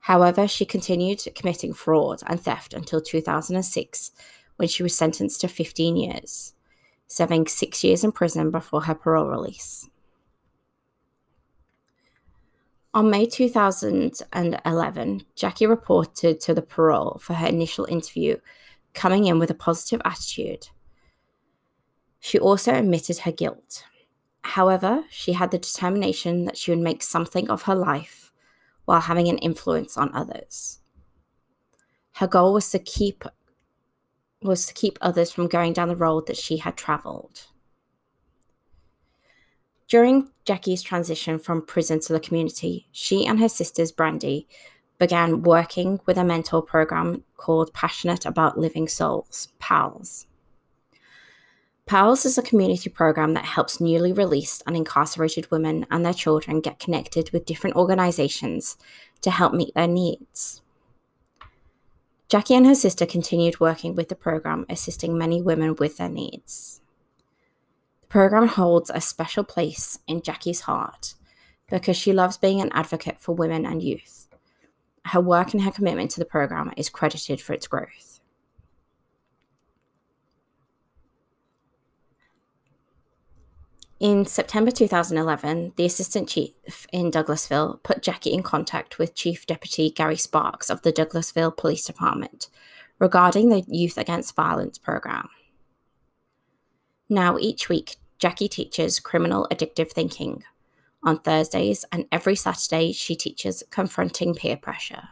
However, 0.00 0.48
she 0.48 0.64
continued 0.64 1.22
committing 1.34 1.72
fraud 1.72 2.22
and 2.26 2.40
theft 2.40 2.74
until 2.74 3.00
2006 3.00 4.10
when 4.56 4.68
she 4.68 4.82
was 4.82 4.94
sentenced 4.94 5.40
to 5.40 5.48
15 5.48 5.96
years, 5.96 6.54
serving 7.06 7.46
six 7.46 7.84
years 7.84 8.02
in 8.02 8.10
prison 8.10 8.50
before 8.50 8.82
her 8.82 8.94
parole 8.94 9.28
release. 9.28 9.88
On 12.94 13.10
May 13.10 13.24
2011, 13.24 15.24
Jackie 15.34 15.66
reported 15.66 16.40
to 16.40 16.52
the 16.52 16.60
parole 16.60 17.18
for 17.22 17.34
her 17.34 17.46
initial 17.46 17.86
interview, 17.86 18.36
coming 18.92 19.24
in 19.24 19.38
with 19.38 19.50
a 19.50 19.54
positive 19.54 20.02
attitude. 20.04 20.68
She 22.20 22.38
also 22.38 22.74
admitted 22.74 23.18
her 23.18 23.32
guilt. 23.32 23.84
However, 24.44 25.04
she 25.10 25.32
had 25.32 25.50
the 25.50 25.58
determination 25.58 26.44
that 26.44 26.58
she 26.58 26.70
would 26.70 26.80
make 26.80 27.02
something 27.02 27.48
of 27.48 27.62
her 27.62 27.74
life 27.74 28.30
while 28.84 29.00
having 29.00 29.28
an 29.28 29.38
influence 29.38 29.96
on 29.96 30.14
others. 30.14 30.80
Her 32.16 32.26
goal 32.26 32.52
was 32.52 32.68
to 32.70 32.78
keep 32.78 33.24
was 34.42 34.66
to 34.66 34.74
keep 34.74 34.98
others 35.00 35.30
from 35.30 35.46
going 35.46 35.72
down 35.72 35.88
the 35.88 35.96
road 35.96 36.26
that 36.26 36.36
she 36.36 36.58
had 36.58 36.76
traveled. 36.76 37.46
During 39.92 40.30
Jackie's 40.46 40.80
transition 40.80 41.38
from 41.38 41.66
prison 41.66 42.00
to 42.00 42.14
the 42.14 42.18
community, 42.18 42.88
she 42.92 43.26
and 43.26 43.38
her 43.38 43.48
sisters 43.50 43.92
Brandy 43.92 44.48
began 44.96 45.42
working 45.42 46.00
with 46.06 46.16
a 46.16 46.24
mentor 46.24 46.62
program 46.62 47.24
called 47.36 47.74
Passionate 47.74 48.24
About 48.24 48.56
Living 48.56 48.88
Souls, 48.88 49.48
PALS. 49.58 50.26
PALS 51.84 52.24
is 52.24 52.38
a 52.38 52.42
community 52.42 52.88
program 52.88 53.34
that 53.34 53.44
helps 53.44 53.82
newly 53.82 54.14
released 54.14 54.62
and 54.66 54.78
incarcerated 54.78 55.50
women 55.50 55.84
and 55.90 56.06
their 56.06 56.14
children 56.14 56.62
get 56.62 56.78
connected 56.78 57.30
with 57.30 57.44
different 57.44 57.76
organizations 57.76 58.78
to 59.20 59.30
help 59.30 59.52
meet 59.52 59.74
their 59.74 59.86
needs. 59.86 60.62
Jackie 62.30 62.54
and 62.54 62.64
her 62.64 62.74
sister 62.74 63.04
continued 63.04 63.60
working 63.60 63.94
with 63.94 64.08
the 64.08 64.14
program, 64.14 64.64
assisting 64.70 65.18
many 65.18 65.42
women 65.42 65.76
with 65.76 65.98
their 65.98 66.08
needs. 66.08 66.81
The 68.12 68.18
program 68.18 68.46
holds 68.46 68.90
a 68.90 69.00
special 69.00 69.42
place 69.42 69.98
in 70.06 70.20
Jackie's 70.20 70.60
heart 70.60 71.14
because 71.70 71.96
she 71.96 72.12
loves 72.12 72.36
being 72.36 72.60
an 72.60 72.68
advocate 72.74 73.18
for 73.18 73.34
women 73.34 73.64
and 73.64 73.82
youth. 73.82 74.28
Her 75.06 75.20
work 75.22 75.54
and 75.54 75.62
her 75.62 75.70
commitment 75.70 76.10
to 76.10 76.20
the 76.20 76.26
program 76.26 76.74
is 76.76 76.90
credited 76.90 77.40
for 77.40 77.54
its 77.54 77.66
growth. 77.66 78.20
In 83.98 84.26
September 84.26 84.70
2011, 84.70 85.72
the 85.76 85.86
assistant 85.86 86.28
chief 86.28 86.86
in 86.92 87.10
Douglasville 87.10 87.82
put 87.82 88.02
Jackie 88.02 88.34
in 88.34 88.42
contact 88.42 88.98
with 88.98 89.14
Chief 89.14 89.46
Deputy 89.46 89.90
Gary 89.90 90.18
Sparks 90.18 90.68
of 90.68 90.82
the 90.82 90.92
Douglasville 90.92 91.56
Police 91.56 91.86
Department 91.86 92.50
regarding 92.98 93.48
the 93.48 93.64
Youth 93.68 93.96
Against 93.96 94.36
Violence 94.36 94.76
program. 94.76 95.30
Now, 97.08 97.36
each 97.38 97.68
week, 97.68 97.96
Jackie 98.22 98.46
teaches 98.46 99.00
criminal 99.00 99.48
addictive 99.50 99.90
thinking. 99.90 100.44
On 101.02 101.18
Thursdays 101.18 101.84
and 101.90 102.04
every 102.12 102.36
Saturday, 102.36 102.92
she 102.92 103.16
teaches 103.16 103.64
confronting 103.70 104.32
peer 104.32 104.56
pressure. 104.56 105.08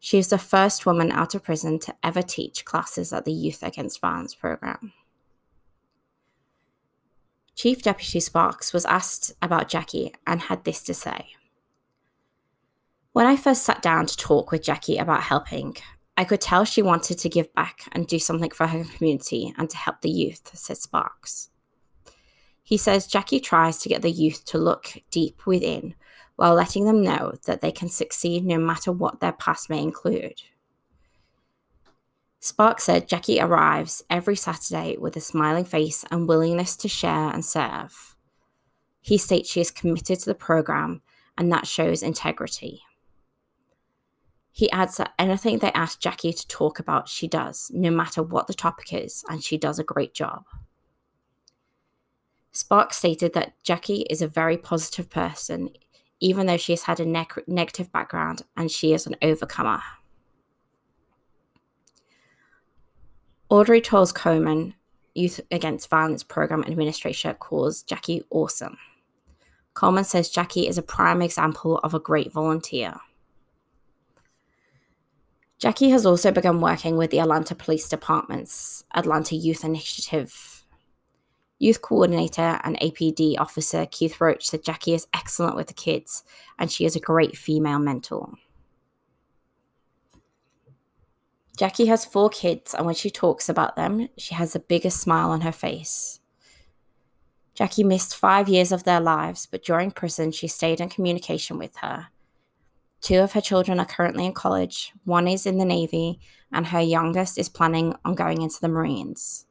She 0.00 0.16
is 0.16 0.28
the 0.28 0.38
first 0.38 0.86
woman 0.86 1.12
out 1.12 1.34
of 1.34 1.44
prison 1.44 1.78
to 1.80 1.94
ever 2.02 2.22
teach 2.22 2.64
classes 2.64 3.12
at 3.12 3.26
the 3.26 3.32
Youth 3.32 3.62
Against 3.62 4.00
Violence 4.00 4.34
program. 4.34 4.94
Chief 7.54 7.82
Deputy 7.82 8.20
Sparks 8.20 8.72
was 8.72 8.86
asked 8.86 9.34
about 9.42 9.68
Jackie 9.68 10.14
and 10.26 10.40
had 10.40 10.64
this 10.64 10.82
to 10.84 10.94
say. 10.94 11.26
When 13.12 13.26
I 13.26 13.36
first 13.36 13.64
sat 13.64 13.82
down 13.82 14.06
to 14.06 14.16
talk 14.16 14.50
with 14.50 14.62
Jackie 14.62 14.96
about 14.96 15.24
helping, 15.24 15.76
I 16.16 16.24
could 16.24 16.40
tell 16.40 16.64
she 16.64 16.80
wanted 16.80 17.18
to 17.18 17.28
give 17.28 17.52
back 17.52 17.82
and 17.92 18.06
do 18.06 18.18
something 18.18 18.50
for 18.50 18.66
her 18.66 18.82
community 18.96 19.52
and 19.58 19.68
to 19.68 19.76
help 19.76 20.00
the 20.00 20.08
youth, 20.08 20.56
said 20.56 20.78
Sparks. 20.78 21.50
He 22.66 22.76
says 22.76 23.06
Jackie 23.06 23.38
tries 23.38 23.78
to 23.78 23.88
get 23.88 24.02
the 24.02 24.10
youth 24.10 24.44
to 24.46 24.58
look 24.58 24.94
deep 25.12 25.46
within 25.46 25.94
while 26.34 26.52
letting 26.52 26.84
them 26.84 27.00
know 27.00 27.34
that 27.46 27.60
they 27.60 27.70
can 27.70 27.88
succeed 27.88 28.44
no 28.44 28.58
matter 28.58 28.90
what 28.90 29.20
their 29.20 29.30
past 29.30 29.70
may 29.70 29.80
include. 29.80 30.42
Spark 32.40 32.80
said 32.80 33.06
Jackie 33.06 33.40
arrives 33.40 34.02
every 34.10 34.34
Saturday 34.34 34.96
with 34.98 35.16
a 35.16 35.20
smiling 35.20 35.64
face 35.64 36.04
and 36.10 36.26
willingness 36.26 36.76
to 36.78 36.88
share 36.88 37.30
and 37.30 37.44
serve. 37.44 38.16
He 39.00 39.16
states 39.16 39.48
she 39.48 39.60
is 39.60 39.70
committed 39.70 40.18
to 40.18 40.26
the 40.26 40.34
program 40.34 41.02
and 41.38 41.52
that 41.52 41.68
shows 41.68 42.02
integrity. 42.02 42.82
He 44.50 44.68
adds 44.72 44.96
that 44.96 45.14
anything 45.20 45.58
they 45.58 45.70
ask 45.70 46.00
Jackie 46.00 46.32
to 46.32 46.48
talk 46.48 46.80
about, 46.80 47.08
she 47.08 47.28
does, 47.28 47.70
no 47.72 47.92
matter 47.92 48.24
what 48.24 48.48
the 48.48 48.54
topic 48.54 48.92
is, 48.92 49.24
and 49.28 49.44
she 49.44 49.56
does 49.56 49.78
a 49.78 49.84
great 49.84 50.14
job. 50.14 50.42
Spark 52.56 52.94
stated 52.94 53.34
that 53.34 53.52
Jackie 53.62 54.06
is 54.08 54.22
a 54.22 54.26
very 54.26 54.56
positive 54.56 55.10
person, 55.10 55.68
even 56.20 56.46
though 56.46 56.56
she 56.56 56.72
has 56.72 56.84
had 56.84 56.98
a 56.98 57.04
ne- 57.04 57.26
negative 57.46 57.92
background 57.92 58.40
and 58.56 58.70
she 58.70 58.94
is 58.94 59.06
an 59.06 59.14
overcomer. 59.20 59.82
Audrey 63.50 63.82
Tolles 63.82 64.10
Coleman, 64.10 64.72
Youth 65.14 65.38
Against 65.50 65.90
Violence 65.90 66.22
Program 66.22 66.62
Administrator, 66.62 67.34
calls 67.34 67.82
Jackie 67.82 68.22
awesome. 68.30 68.78
Coleman 69.74 70.04
says 70.04 70.30
Jackie 70.30 70.66
is 70.66 70.78
a 70.78 70.82
prime 70.82 71.20
example 71.20 71.76
of 71.84 71.92
a 71.92 72.00
great 72.00 72.32
volunteer. 72.32 72.94
Jackie 75.58 75.90
has 75.90 76.06
also 76.06 76.32
begun 76.32 76.62
working 76.62 76.96
with 76.96 77.10
the 77.10 77.20
Atlanta 77.20 77.54
Police 77.54 77.86
Department's 77.86 78.84
Atlanta 78.94 79.36
Youth 79.36 79.62
Initiative. 79.62 80.55
Youth 81.58 81.80
Coordinator 81.80 82.60
and 82.64 82.78
APD 82.80 83.38
Officer 83.38 83.86
Keith 83.90 84.20
Roach 84.20 84.46
said 84.46 84.62
Jackie 84.62 84.94
is 84.94 85.06
excellent 85.14 85.56
with 85.56 85.68
the 85.68 85.74
kids 85.74 86.22
and 86.58 86.70
she 86.70 86.84
is 86.84 86.96
a 86.96 87.00
great 87.00 87.36
female 87.36 87.78
mentor. 87.78 88.34
Jackie 91.56 91.86
has 91.86 92.04
four 92.04 92.28
kids, 92.28 92.74
and 92.74 92.84
when 92.84 92.94
she 92.94 93.08
talks 93.08 93.48
about 93.48 93.76
them, 93.76 94.08
she 94.18 94.34
has 94.34 94.52
the 94.52 94.58
biggest 94.58 95.00
smile 95.00 95.30
on 95.30 95.40
her 95.40 95.52
face. 95.52 96.20
Jackie 97.54 97.84
missed 97.84 98.14
five 98.14 98.46
years 98.46 98.72
of 98.72 98.84
their 98.84 99.00
lives, 99.00 99.46
but 99.46 99.64
during 99.64 99.90
prison, 99.90 100.32
she 100.32 100.48
stayed 100.48 100.82
in 100.82 100.90
communication 100.90 101.56
with 101.56 101.76
her. 101.76 102.08
Two 103.00 103.20
of 103.20 103.32
her 103.32 103.40
children 103.40 103.80
are 103.80 103.86
currently 103.86 104.26
in 104.26 104.34
college, 104.34 104.92
one 105.04 105.26
is 105.26 105.46
in 105.46 105.56
the 105.56 105.64
Navy, 105.64 106.20
and 106.52 106.66
her 106.66 106.80
youngest 106.80 107.38
is 107.38 107.48
planning 107.48 107.94
on 108.04 108.14
going 108.14 108.42
into 108.42 108.60
the 108.60 108.68
Marines. 108.68 109.45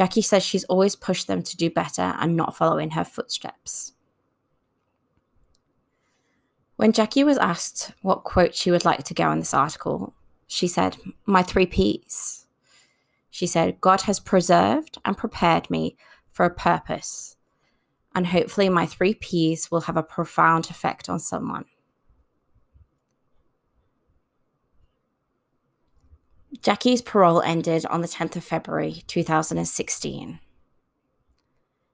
Jackie 0.00 0.22
says 0.22 0.42
she's 0.42 0.64
always 0.64 0.96
pushed 0.96 1.26
them 1.26 1.42
to 1.42 1.58
do 1.58 1.68
better 1.68 2.14
and 2.18 2.34
not 2.34 2.56
follow 2.56 2.78
in 2.78 2.92
her 2.92 3.04
footsteps. 3.04 3.92
When 6.76 6.92
Jackie 6.92 7.22
was 7.22 7.36
asked 7.36 7.92
what 8.00 8.24
quote 8.24 8.54
she 8.54 8.70
would 8.70 8.86
like 8.86 9.04
to 9.04 9.12
go 9.12 9.30
in 9.30 9.40
this 9.40 9.52
article, 9.52 10.14
she 10.46 10.66
said, 10.66 10.96
My 11.26 11.42
three 11.42 11.66
P's. 11.66 12.46
She 13.28 13.46
said, 13.46 13.78
God 13.82 14.00
has 14.00 14.20
preserved 14.20 14.96
and 15.04 15.18
prepared 15.18 15.68
me 15.68 15.98
for 16.32 16.46
a 16.46 16.54
purpose, 16.54 17.36
and 18.14 18.28
hopefully 18.28 18.70
my 18.70 18.86
three 18.86 19.12
P's 19.12 19.70
will 19.70 19.82
have 19.82 19.98
a 19.98 20.02
profound 20.02 20.70
effect 20.70 21.10
on 21.10 21.18
someone. 21.18 21.66
Jackie's 26.58 27.00
parole 27.00 27.40
ended 27.42 27.86
on 27.86 28.00
the 28.00 28.08
10th 28.08 28.36
of 28.36 28.44
February 28.44 29.02
2016. 29.06 30.40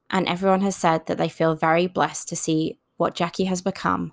And 0.09 0.29
everyone 0.29 0.63
has 0.63 0.75
said 0.75 1.07
that 1.07 1.19
they 1.19 1.29
feel 1.29 1.55
very 1.55 1.87
blessed 1.87 2.29
to 2.29 2.37
see 2.37 2.79
what 2.97 3.15
Jackie 3.15 3.45
has 3.45 3.61
become 3.61 4.13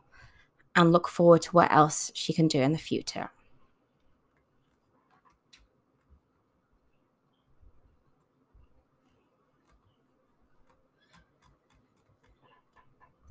and 0.75 0.91
look 0.91 1.07
forward 1.07 1.43
to 1.43 1.51
what 1.51 1.71
else 1.71 2.11
she 2.13 2.33
can 2.33 2.47
do 2.47 2.59
in 2.59 2.73
the 2.73 2.77
future. 2.77 3.29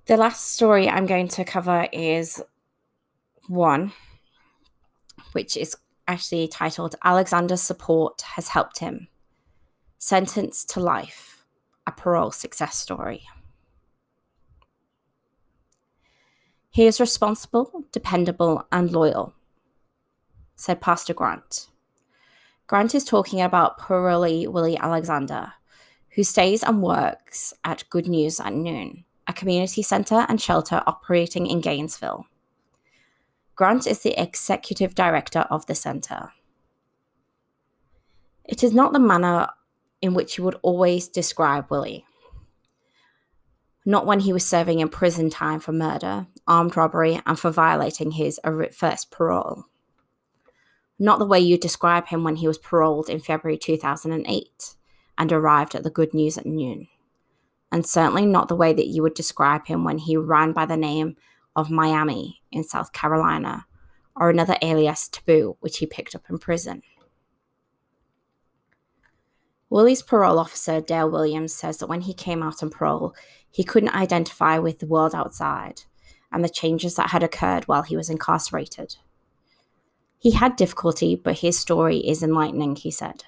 The 0.06 0.16
last 0.16 0.52
story 0.52 0.88
I'm 0.88 1.06
going 1.06 1.28
to 1.28 1.44
cover 1.44 1.88
is 1.92 2.42
one, 3.48 3.92
which 5.32 5.56
is 5.56 5.76
actually 6.06 6.48
titled 6.48 6.94
Alexander's 7.04 7.62
Support 7.62 8.22
Has 8.22 8.48
Helped 8.48 8.78
Him. 8.78 9.08
Sentenced 9.98 10.70
to 10.70 10.80
Life, 10.80 11.44
a 11.86 11.92
parole 11.92 12.30
success 12.30 12.76
story. 12.76 13.22
He 16.70 16.86
is 16.86 17.00
responsible, 17.00 17.84
dependable, 17.92 18.66
and 18.72 18.90
loyal, 18.90 19.34
said 20.56 20.80
Pastor 20.80 21.14
Grant. 21.14 21.68
Grant 22.66 22.94
is 22.94 23.04
talking 23.04 23.40
about 23.40 23.78
parolee 23.78 24.48
Willie 24.48 24.78
Alexander, 24.78 25.52
who 26.10 26.24
stays 26.24 26.62
and 26.62 26.82
works 26.82 27.52
at 27.64 27.84
Good 27.90 28.08
News 28.08 28.40
at 28.40 28.54
noon 28.54 29.04
a 29.26 29.32
community 29.32 29.82
centre 29.82 30.26
and 30.28 30.40
shelter 30.40 30.82
operating 30.86 31.46
in 31.46 31.60
Gainesville. 31.60 32.26
Grant 33.54 33.86
is 33.86 34.00
the 34.00 34.20
executive 34.20 34.94
director 34.94 35.40
of 35.50 35.66
the 35.66 35.74
centre. 35.74 36.32
It 38.44 38.62
is 38.64 38.72
not 38.72 38.92
the 38.92 38.98
manner 38.98 39.48
in 40.00 40.14
which 40.14 40.36
you 40.36 40.44
would 40.44 40.58
always 40.62 41.06
describe 41.06 41.70
Willie. 41.70 42.04
Not 43.84 44.06
when 44.06 44.20
he 44.20 44.32
was 44.32 44.46
serving 44.46 44.80
in 44.80 44.88
prison 44.88 45.28
time 45.30 45.60
for 45.60 45.72
murder, 45.72 46.26
armed 46.46 46.76
robbery, 46.76 47.20
and 47.26 47.38
for 47.38 47.50
violating 47.50 48.12
his 48.12 48.40
first 48.72 49.10
parole. 49.10 49.66
Not 50.98 51.18
the 51.18 51.26
way 51.26 51.40
you 51.40 51.58
describe 51.58 52.08
him 52.08 52.24
when 52.24 52.36
he 52.36 52.46
was 52.46 52.58
paroled 52.58 53.08
in 53.08 53.18
February 53.18 53.58
2008 53.58 54.74
and 55.18 55.32
arrived 55.32 55.74
at 55.74 55.82
the 55.82 55.90
good 55.90 56.14
news 56.14 56.38
at 56.38 56.46
noon. 56.46 56.88
And 57.70 57.86
certainly 57.86 58.26
not 58.26 58.48
the 58.48 58.56
way 58.56 58.72
that 58.72 58.86
you 58.86 59.02
would 59.02 59.14
describe 59.14 59.66
him 59.66 59.84
when 59.84 59.98
he 59.98 60.16
ran 60.16 60.52
by 60.52 60.66
the 60.66 60.76
name 60.76 61.16
of 61.56 61.70
Miami 61.70 62.42
in 62.50 62.64
South 62.64 62.92
Carolina, 62.92 63.66
or 64.16 64.30
another 64.30 64.56
alias 64.62 65.08
Taboo, 65.08 65.56
which 65.60 65.78
he 65.78 65.86
picked 65.86 66.14
up 66.14 66.24
in 66.28 66.38
prison. 66.38 66.82
Willie's 69.70 70.02
parole 70.02 70.38
officer, 70.38 70.82
Dale 70.82 71.10
Williams, 71.10 71.54
says 71.54 71.78
that 71.78 71.88
when 71.88 72.02
he 72.02 72.12
came 72.12 72.42
out 72.42 72.62
on 72.62 72.68
parole, 72.68 73.14
he 73.50 73.64
couldn't 73.64 73.94
identify 73.94 74.58
with 74.58 74.80
the 74.80 74.86
world 74.86 75.14
outside 75.14 75.82
and 76.30 76.44
the 76.44 76.48
changes 76.48 76.94
that 76.96 77.10
had 77.10 77.22
occurred 77.22 77.64
while 77.64 77.82
he 77.82 77.96
was 77.96 78.10
incarcerated. 78.10 78.96
He 80.18 80.32
had 80.32 80.56
difficulty, 80.56 81.16
but 81.16 81.38
his 81.38 81.58
story 81.58 81.98
is 81.98 82.22
enlightening, 82.22 82.76
he 82.76 82.90
said. 82.90 83.24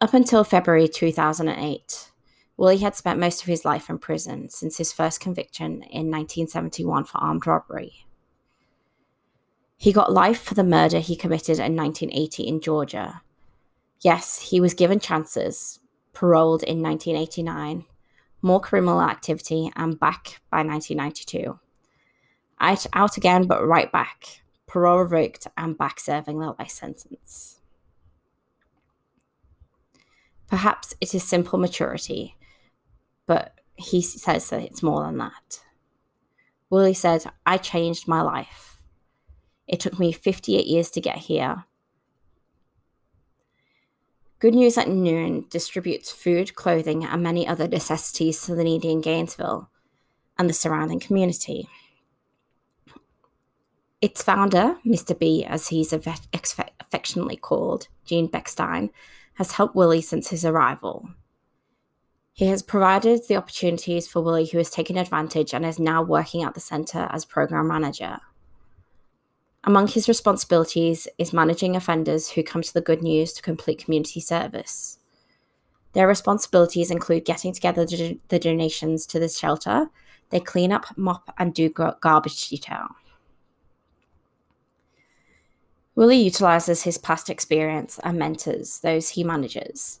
Up 0.00 0.14
until 0.14 0.44
February 0.44 0.88
2008, 0.88 2.12
Willie 2.56 2.78
had 2.78 2.94
spent 2.94 3.18
most 3.18 3.42
of 3.42 3.48
his 3.48 3.64
life 3.64 3.90
in 3.90 3.98
prison 3.98 4.48
since 4.48 4.78
his 4.78 4.92
first 4.92 5.20
conviction 5.20 5.82
in 5.82 6.10
1971 6.10 7.04
for 7.04 7.18
armed 7.18 7.46
robbery. 7.46 8.06
He 9.76 9.92
got 9.92 10.12
life 10.12 10.40
for 10.40 10.54
the 10.54 10.64
murder 10.64 11.00
he 11.00 11.16
committed 11.16 11.58
in 11.58 11.76
1980 11.76 12.42
in 12.46 12.60
Georgia 12.60 13.22
Yes, 14.04 14.50
he 14.50 14.60
was 14.60 14.74
given 14.74 15.00
chances, 15.00 15.80
paroled 16.12 16.62
in 16.62 16.82
1989, 16.82 17.86
more 18.42 18.60
criminal 18.60 19.00
activity, 19.00 19.70
and 19.76 19.98
back 19.98 20.42
by 20.50 20.58
1992. 20.58 21.58
Out, 22.60 22.86
out 22.92 23.16
again, 23.16 23.46
but 23.46 23.66
right 23.66 23.90
back. 23.90 24.42
Parole 24.66 24.98
revoked 24.98 25.46
and 25.56 25.78
back 25.78 25.98
serving 25.98 26.38
the 26.38 26.54
life 26.58 26.68
sentence. 26.68 27.60
Perhaps 30.48 30.94
it 31.00 31.14
is 31.14 31.24
simple 31.24 31.58
maturity, 31.58 32.36
but 33.26 33.58
he 33.74 34.02
says 34.02 34.50
that 34.50 34.62
it's 34.62 34.82
more 34.82 35.04
than 35.04 35.18
that. 35.18 35.60
Willie 36.70 36.94
said, 36.94 37.24
I 37.44 37.56
changed 37.56 38.08
my 38.08 38.22
life. 38.22 38.82
It 39.66 39.80
took 39.80 39.98
me 39.98 40.12
58 40.12 40.66
years 40.66 40.90
to 40.90 41.00
get 41.00 41.18
here, 41.18 41.64
Good 44.44 44.54
News 44.54 44.76
at 44.76 44.90
Noon 44.90 45.46
distributes 45.48 46.12
food, 46.12 46.54
clothing, 46.54 47.02
and 47.02 47.22
many 47.22 47.48
other 47.48 47.66
necessities 47.66 48.42
to 48.42 48.54
the 48.54 48.62
needy 48.62 48.90
in 48.92 49.00
Gainesville 49.00 49.70
and 50.36 50.50
the 50.50 50.52
surrounding 50.52 51.00
community. 51.00 51.66
Its 54.02 54.22
founder, 54.22 54.76
Mr. 54.84 55.18
B, 55.18 55.46
as 55.46 55.68
he's 55.68 55.94
affectionately 55.94 57.36
called, 57.36 57.88
Gene 58.04 58.28
Beckstein, 58.28 58.90
has 59.36 59.52
helped 59.52 59.74
Willie 59.74 60.02
since 60.02 60.28
his 60.28 60.44
arrival. 60.44 61.08
He 62.34 62.46
has 62.46 62.62
provided 62.62 63.28
the 63.28 63.36
opportunities 63.36 64.08
for 64.08 64.20
Willie, 64.20 64.46
who 64.46 64.58
has 64.58 64.68
taken 64.68 64.98
advantage 64.98 65.54
and 65.54 65.64
is 65.64 65.78
now 65.78 66.02
working 66.02 66.42
at 66.42 66.54
the 66.54 66.60
center 66.60 67.08
as 67.12 67.24
program 67.24 67.68
manager. 67.68 68.18
Among 69.62 69.86
his 69.86 70.08
responsibilities 70.08 71.06
is 71.16 71.32
managing 71.32 71.76
offenders 71.76 72.30
who 72.30 72.42
come 72.42 72.60
to 72.62 72.74
the 72.74 72.80
good 72.80 73.02
news 73.02 73.32
to 73.34 73.42
complete 73.42 73.84
community 73.84 74.20
service. 74.20 74.98
Their 75.92 76.08
responsibilities 76.08 76.90
include 76.90 77.24
getting 77.24 77.52
together 77.52 77.86
the 77.86 78.38
donations 78.40 79.06
to 79.06 79.20
the 79.20 79.28
shelter, 79.28 79.88
they 80.30 80.40
clean 80.40 80.72
up, 80.72 80.86
mop, 80.96 81.32
and 81.38 81.54
do 81.54 81.68
garbage 81.70 82.48
detail. 82.48 82.88
Willie 85.94 86.16
utilizes 86.16 86.82
his 86.82 86.98
past 86.98 87.30
experience 87.30 88.00
and 88.02 88.18
mentors 88.18 88.80
those 88.80 89.10
he 89.10 89.22
manages, 89.22 90.00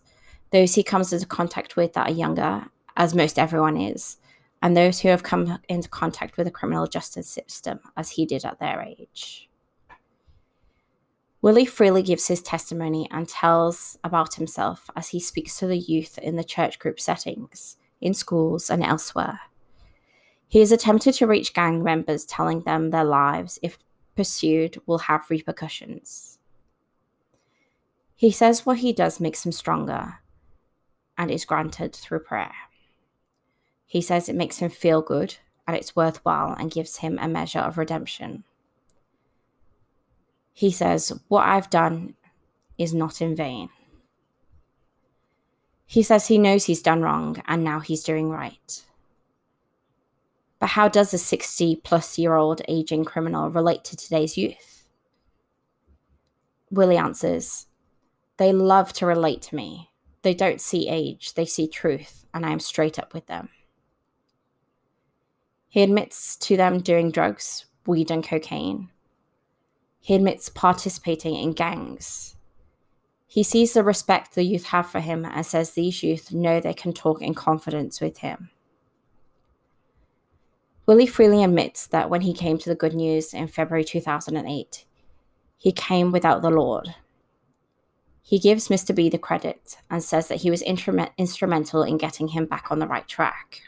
those 0.54 0.76
he 0.76 0.84
comes 0.84 1.12
into 1.12 1.26
contact 1.26 1.74
with 1.74 1.94
that 1.94 2.08
are 2.08 2.12
younger, 2.12 2.66
as 2.96 3.12
most 3.12 3.40
everyone 3.40 3.76
is, 3.76 4.18
and 4.62 4.76
those 4.76 5.00
who 5.00 5.08
have 5.08 5.24
come 5.24 5.58
into 5.68 5.88
contact 5.88 6.36
with 6.36 6.46
the 6.46 6.50
criminal 6.52 6.86
justice 6.86 7.28
system, 7.28 7.80
as 7.96 8.10
he 8.10 8.24
did 8.24 8.44
at 8.44 8.60
their 8.60 8.80
age. 8.80 9.50
Willie 11.42 11.66
freely 11.66 12.04
gives 12.04 12.28
his 12.28 12.40
testimony 12.40 13.08
and 13.10 13.28
tells 13.28 13.98
about 14.04 14.36
himself 14.36 14.88
as 14.94 15.08
he 15.08 15.18
speaks 15.18 15.58
to 15.58 15.66
the 15.66 15.76
youth 15.76 16.18
in 16.18 16.36
the 16.36 16.44
church 16.44 16.78
group 16.78 17.00
settings, 17.00 17.76
in 18.00 18.14
schools, 18.14 18.70
and 18.70 18.84
elsewhere. 18.84 19.40
He 20.46 20.60
has 20.60 20.70
attempted 20.70 21.14
to 21.14 21.26
reach 21.26 21.52
gang 21.52 21.82
members, 21.82 22.24
telling 22.24 22.60
them 22.60 22.90
their 22.90 23.02
lives, 23.02 23.58
if 23.60 23.76
pursued, 24.14 24.80
will 24.86 24.98
have 24.98 25.30
repercussions. 25.30 26.38
He 28.14 28.30
says 28.30 28.64
what 28.64 28.78
he 28.78 28.92
does 28.92 29.18
makes 29.18 29.44
him 29.44 29.50
stronger 29.50 30.20
and 31.16 31.30
is 31.30 31.44
granted 31.44 31.94
through 31.94 32.20
prayer. 32.20 32.52
He 33.86 34.00
says 34.00 34.28
it 34.28 34.36
makes 34.36 34.58
him 34.58 34.70
feel 34.70 35.02
good 35.02 35.36
and 35.66 35.76
it's 35.76 35.96
worthwhile 35.96 36.54
and 36.58 36.70
gives 36.70 36.98
him 36.98 37.18
a 37.20 37.28
measure 37.28 37.60
of 37.60 37.78
redemption 37.78 38.44
he 40.54 40.70
says, 40.70 41.12
What 41.26 41.46
I've 41.46 41.68
done 41.68 42.14
is 42.78 42.94
not 42.94 43.20
in 43.20 43.34
vain. 43.34 43.68
He 45.84 46.02
says 46.02 46.28
he 46.28 46.38
knows 46.38 46.64
he's 46.64 46.80
done 46.80 47.02
wrong 47.02 47.42
and 47.46 47.62
now 47.62 47.80
he's 47.80 48.04
doing 48.04 48.30
right. 48.30 48.84
But 50.60 50.70
how 50.70 50.88
does 50.88 51.12
a 51.12 51.18
60 51.18 51.76
plus 51.84 52.18
year 52.18 52.36
old 52.36 52.62
aging 52.68 53.04
criminal 53.04 53.50
relate 53.50 53.84
to 53.84 53.96
today's 53.96 54.38
youth? 54.38 54.86
Willie 56.70 56.96
answers, 56.96 57.66
They 58.38 58.52
love 58.52 58.92
to 58.94 59.06
relate 59.06 59.42
to 59.42 59.56
me. 59.56 59.90
They 60.24 60.34
don't 60.34 60.60
see 60.60 60.88
age, 60.88 61.34
they 61.34 61.46
see 61.46 61.68
truth, 61.68 62.24
and 62.34 62.44
I 62.44 62.50
am 62.50 62.58
straight 62.58 62.98
up 62.98 63.14
with 63.14 63.26
them. 63.26 63.50
He 65.68 65.82
admits 65.82 66.36
to 66.38 66.56
them 66.56 66.80
doing 66.80 67.10
drugs, 67.10 67.66
weed, 67.86 68.10
and 68.10 68.26
cocaine, 68.26 68.90
he 70.04 70.14
admits 70.14 70.50
participating 70.50 71.34
in 71.34 71.54
gangs. 71.54 72.36
He 73.26 73.42
sees 73.42 73.72
the 73.72 73.82
respect 73.82 74.34
the 74.34 74.42
youth 74.44 74.66
have 74.66 74.86
for 74.86 75.00
him 75.00 75.24
and 75.24 75.46
says 75.46 75.70
these 75.70 76.02
youth 76.02 76.30
know 76.30 76.60
they 76.60 76.74
can 76.74 76.92
talk 76.92 77.22
in 77.22 77.32
confidence 77.32 78.02
with 78.02 78.18
him. 78.18 78.50
Willie 80.84 81.06
freely 81.06 81.42
admits 81.42 81.86
that 81.86 82.10
when 82.10 82.20
he 82.20 82.34
came 82.34 82.58
to 82.58 82.68
the 82.68 82.74
good 82.74 82.92
news 82.92 83.32
in 83.32 83.48
February 83.48 83.82
2008, 83.82 84.84
he 85.56 85.72
came 85.72 86.12
without 86.12 86.42
the 86.42 86.50
Lord. 86.50 86.94
He 88.26 88.38
gives 88.38 88.68
Mr. 88.68 88.94
B 88.94 89.10
the 89.10 89.18
credit 89.18 89.76
and 89.90 90.02
says 90.02 90.28
that 90.28 90.40
he 90.40 90.50
was 90.50 90.62
instrumental 90.62 91.82
in 91.82 91.98
getting 91.98 92.28
him 92.28 92.46
back 92.46 92.70
on 92.70 92.78
the 92.78 92.86
right 92.86 93.06
track. 93.06 93.60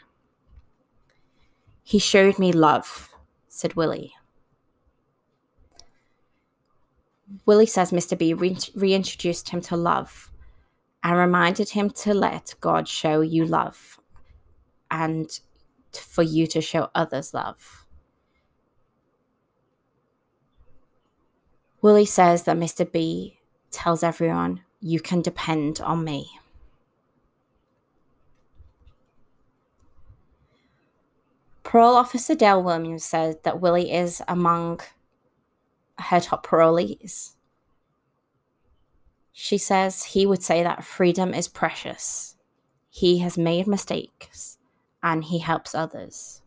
He 1.83 1.99
showed 1.99 2.39
me 2.39 2.51
love, 2.51 3.15
said 3.47 3.75
Willie. 3.75 4.13
Willie 7.45 7.67
says 7.67 7.91
Mr. 7.91 8.17
B 8.17 8.33
re- 8.33 8.57
reintroduced 8.73 9.49
him 9.49 9.61
to 9.61 9.77
love 9.77 10.31
and 11.03 11.15
reminded 11.15 11.69
him 11.69 11.91
to 11.91 12.15
let 12.15 12.55
God 12.59 12.87
show 12.87 13.21
you 13.21 13.45
love 13.45 13.99
and 14.89 15.39
for 15.93 16.23
you 16.23 16.47
to 16.47 16.61
show 16.61 16.89
others 16.95 17.31
love. 17.31 17.85
Willie 21.83 22.05
says 22.05 22.43
that 22.43 22.57
Mr. 22.57 22.91
B 22.91 23.36
tells 23.77 24.01
everyone, 24.01 24.61
You 24.81 24.99
can 24.99 25.21
depend 25.21 25.79
on 25.81 26.03
me. 26.03 26.31
Parole 31.63 31.95
officer 31.95 32.33
Dale 32.33 32.63
Williams 32.63 33.03
said 33.03 33.43
that 33.43 33.61
Willie 33.61 33.91
is 33.91 34.23
among 34.27 34.79
her 35.99 36.19
top 36.19 36.45
parolees. 36.45 37.35
She 39.31 39.59
says 39.59 40.03
he 40.05 40.25
would 40.25 40.41
say 40.41 40.63
that 40.63 40.83
freedom 40.83 41.33
is 41.33 41.47
precious. 41.47 42.35
He 42.89 43.19
has 43.19 43.37
made 43.37 43.67
mistakes 43.67 44.57
and 45.03 45.25
he 45.25 45.39
helps 45.39 45.75
others. 45.75 46.41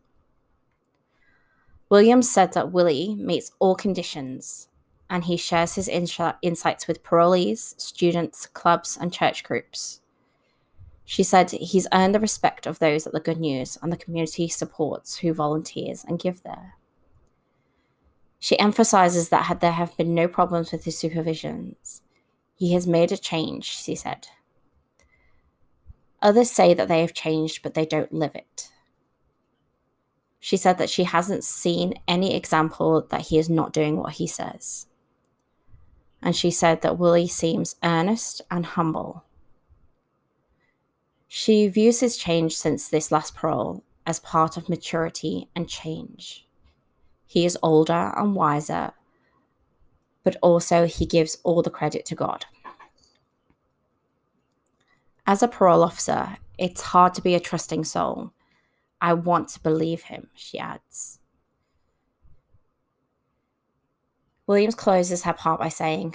Williams 1.87 2.29
said 2.29 2.51
that 2.53 2.71
Willie 2.71 3.15
meets 3.15 3.51
all 3.59 3.75
conditions 3.75 4.67
and 5.11 5.25
he 5.25 5.35
shares 5.35 5.75
his 5.75 5.89
insights 5.89 6.87
with 6.87 7.03
parolees, 7.03 7.79
students, 7.79 8.47
clubs, 8.47 8.97
and 8.99 9.11
church 9.11 9.43
groups. 9.43 9.99
She 11.03 11.21
said 11.21 11.51
he's 11.51 11.87
earned 11.93 12.15
the 12.15 12.19
respect 12.19 12.65
of 12.65 12.79
those 12.79 13.05
at 13.05 13.11
the 13.11 13.19
Good 13.19 13.37
News 13.37 13.77
and 13.81 13.91
the 13.91 13.97
community 13.97 14.47
supports 14.47 15.17
who 15.17 15.33
volunteers 15.33 16.05
and 16.07 16.17
give 16.17 16.43
there. 16.43 16.75
She 18.39 18.57
emphasizes 18.57 19.27
that 19.29 19.59
there 19.59 19.73
have 19.73 19.97
been 19.97 20.15
no 20.15 20.29
problems 20.29 20.71
with 20.71 20.85
his 20.85 20.97
supervisions. 20.97 22.01
He 22.55 22.71
has 22.73 22.87
made 22.87 23.11
a 23.11 23.17
change, 23.17 23.65
she 23.65 23.95
said. 23.95 24.29
Others 26.21 26.49
say 26.49 26.73
that 26.73 26.87
they 26.87 27.01
have 27.01 27.13
changed, 27.13 27.63
but 27.63 27.73
they 27.73 27.85
don't 27.85 28.13
live 28.13 28.33
it. 28.33 28.69
She 30.39 30.55
said 30.55 30.77
that 30.77 30.89
she 30.89 31.03
hasn't 31.03 31.43
seen 31.43 31.95
any 32.07 32.33
example 32.33 33.05
that 33.09 33.27
he 33.27 33.37
is 33.37 33.49
not 33.49 33.73
doing 33.73 33.97
what 33.97 34.13
he 34.13 34.25
says. 34.25 34.87
And 36.21 36.35
she 36.35 36.51
said 36.51 36.81
that 36.81 36.97
Willie 36.97 37.27
seems 37.27 37.75
earnest 37.83 38.41
and 38.51 38.65
humble. 38.65 39.23
She 41.27 41.67
views 41.67 42.01
his 42.01 42.17
change 42.17 42.55
since 42.55 42.89
this 42.89 43.11
last 43.11 43.35
parole 43.35 43.83
as 44.05 44.19
part 44.19 44.57
of 44.57 44.67
maturity 44.67 45.47
and 45.55 45.67
change. 45.69 46.45
He 47.25 47.45
is 47.45 47.57
older 47.63 48.13
and 48.17 48.35
wiser, 48.35 48.91
but 50.23 50.35
also 50.41 50.85
he 50.85 51.05
gives 51.05 51.37
all 51.43 51.61
the 51.61 51.69
credit 51.69 52.05
to 52.07 52.15
God. 52.15 52.45
As 55.25 55.41
a 55.41 55.47
parole 55.47 55.83
officer, 55.83 56.35
it's 56.57 56.81
hard 56.81 57.13
to 57.13 57.21
be 57.21 57.33
a 57.33 57.39
trusting 57.39 57.85
soul. 57.85 58.33
I 58.99 59.13
want 59.13 59.47
to 59.49 59.61
believe 59.61 60.03
him, 60.03 60.27
she 60.35 60.59
adds. 60.59 61.20
Williams 64.51 64.75
closes 64.75 65.23
her 65.23 65.31
part 65.31 65.61
by 65.61 65.69
saying, 65.69 66.13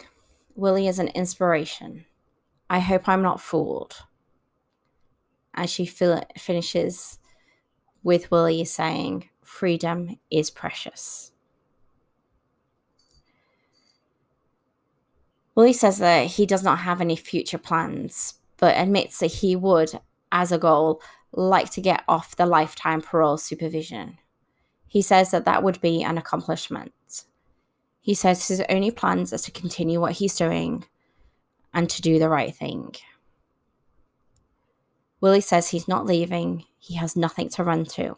Willie 0.55 0.89
is 0.89 0.99
an 0.99 1.09
inspiration. 1.09 2.05
I 2.69 2.81
hope 2.81 3.09
I'm 3.09 3.23
not 3.23 3.41
fooled. 3.41 3.95
And 5.55 5.71
she 5.71 5.87
finishes 5.87 7.19
with 8.03 8.31
Willie 8.31 8.67
saying, 8.67 9.31
freedom 9.43 10.19
is 10.31 10.51
precious. 10.51 11.33
Willie 15.55 15.73
says 15.73 15.97
that 15.97 16.27
he 16.27 16.45
does 16.45 16.63
not 16.63 16.81
have 16.81 17.01
any 17.01 17.17
future 17.17 17.57
plans, 17.57 18.35
but 18.59 18.77
admits 18.77 19.19
that 19.21 19.33
he 19.33 19.57
would, 19.57 19.99
as 20.31 20.53
a 20.53 20.59
goal, 20.59 21.01
like 21.33 21.71
to 21.71 21.81
get 21.81 22.05
off 22.07 22.37
the 22.37 22.45
lifetime 22.45 23.01
parole 23.01 23.39
supervision. 23.39 24.19
He 24.87 25.01
says 25.01 25.31
that 25.31 25.47
that 25.47 25.63
would 25.63 25.81
be 25.81 26.03
an 26.03 26.19
accomplishment. 26.19 26.93
He 28.07 28.15
says 28.15 28.47
his 28.47 28.63
only 28.69 28.93
plans 28.93 29.33
is 29.33 29.43
to 29.43 29.51
continue 29.51 30.01
what 30.01 30.13
he's 30.13 30.37
doing 30.37 30.85
and 31.75 31.91
to 31.91 32.01
do 32.01 32.21
the 32.21 32.29
right 32.29 32.55
thing. 32.55 32.95
Willie 35.21 35.41
says 35.41 35.71
he's 35.71 35.89
not 35.89 36.07
leaving, 36.07 36.67
he 36.79 36.95
has 36.95 37.17
nothing 37.17 37.49
to 37.49 37.65
run 37.65 37.85
to. 37.97 38.17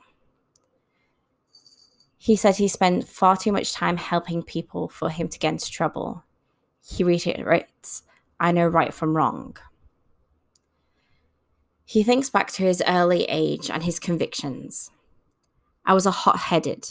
He 2.18 2.36
said 2.36 2.56
he 2.56 2.68
spent 2.68 3.08
far 3.08 3.34
too 3.34 3.50
much 3.50 3.72
time 3.72 3.96
helping 3.96 4.42
people 4.42 4.90
for 4.90 5.08
him 5.08 5.26
to 5.26 5.38
get 5.38 5.54
into 5.54 5.70
trouble. 5.70 6.22
He 6.86 7.02
reiterates, 7.02 8.02
I 8.38 8.52
know 8.52 8.66
right 8.66 8.92
from 8.92 9.16
wrong. 9.16 9.56
He 11.86 12.02
thinks 12.02 12.28
back 12.28 12.50
to 12.52 12.62
his 12.62 12.82
early 12.86 13.24
age 13.24 13.70
and 13.70 13.82
his 13.82 13.98
convictions. 13.98 14.90
I 15.86 15.94
was 15.94 16.04
a 16.04 16.10
hot 16.10 16.40
headed. 16.40 16.90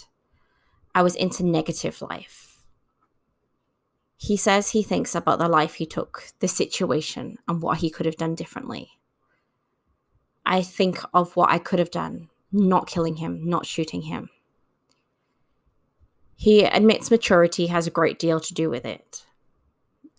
I 0.95 1.03
was 1.03 1.13
into 1.13 1.45
negative 1.45 2.01
life. 2.01 2.46
He 4.17 4.35
says 4.35 4.71
he 4.71 4.81
thinks 4.81 5.13
about 5.13 5.39
the 5.39 5.47
life 5.47 5.75
he 5.75 5.85
took, 5.85 6.23
the 6.39 6.47
situation, 6.47 7.37
and 7.47 7.61
what 7.61 7.77
he 7.77 7.89
could 7.89 8.05
have 8.05 8.17
done 8.17 8.35
differently. 8.35 8.99
I 10.45 10.61
think 10.61 10.99
of 11.13 11.35
what 11.35 11.51
I 11.51 11.59
could 11.59 11.79
have 11.79 11.91
done, 11.91 12.29
not 12.51 12.87
killing 12.87 13.17
him, 13.17 13.47
not 13.47 13.65
shooting 13.65 14.03
him. 14.03 14.29
He 16.35 16.63
admits 16.63 17.11
maturity 17.11 17.67
has 17.67 17.87
a 17.87 17.91
great 17.91 18.17
deal 18.17 18.39
to 18.39 18.53
do 18.53 18.69
with 18.69 18.85
it. 18.85 19.25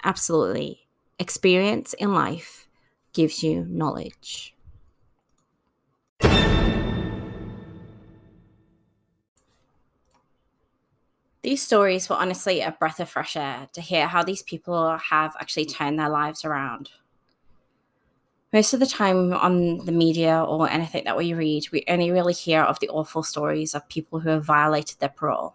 Absolutely. 0.04 0.86
Experience 1.18 1.94
in 1.94 2.12
life 2.12 2.68
gives 3.12 3.42
you 3.42 3.64
knowledge. 3.68 4.54
These 11.42 11.62
stories 11.62 12.08
were 12.08 12.16
honestly 12.16 12.60
a 12.60 12.72
breath 12.72 13.00
of 13.00 13.08
fresh 13.08 13.36
air 13.36 13.68
to 13.72 13.80
hear 13.80 14.08
how 14.08 14.24
these 14.24 14.42
people 14.42 14.98
have 15.10 15.36
actually 15.40 15.66
turned 15.66 15.98
their 15.98 16.08
lives 16.08 16.44
around. 16.44 16.90
Most 18.52 18.72
of 18.72 18.80
the 18.80 18.86
time 18.86 19.32
on 19.34 19.84
the 19.84 19.92
media 19.92 20.42
or 20.42 20.68
anything 20.68 21.04
that 21.04 21.16
we 21.16 21.34
read, 21.34 21.68
we 21.70 21.84
only 21.86 22.10
really 22.10 22.32
hear 22.32 22.62
of 22.62 22.80
the 22.80 22.88
awful 22.88 23.22
stories 23.22 23.74
of 23.74 23.88
people 23.88 24.20
who 24.20 24.30
have 24.30 24.44
violated 24.44 24.98
their 24.98 25.10
parole. 25.10 25.54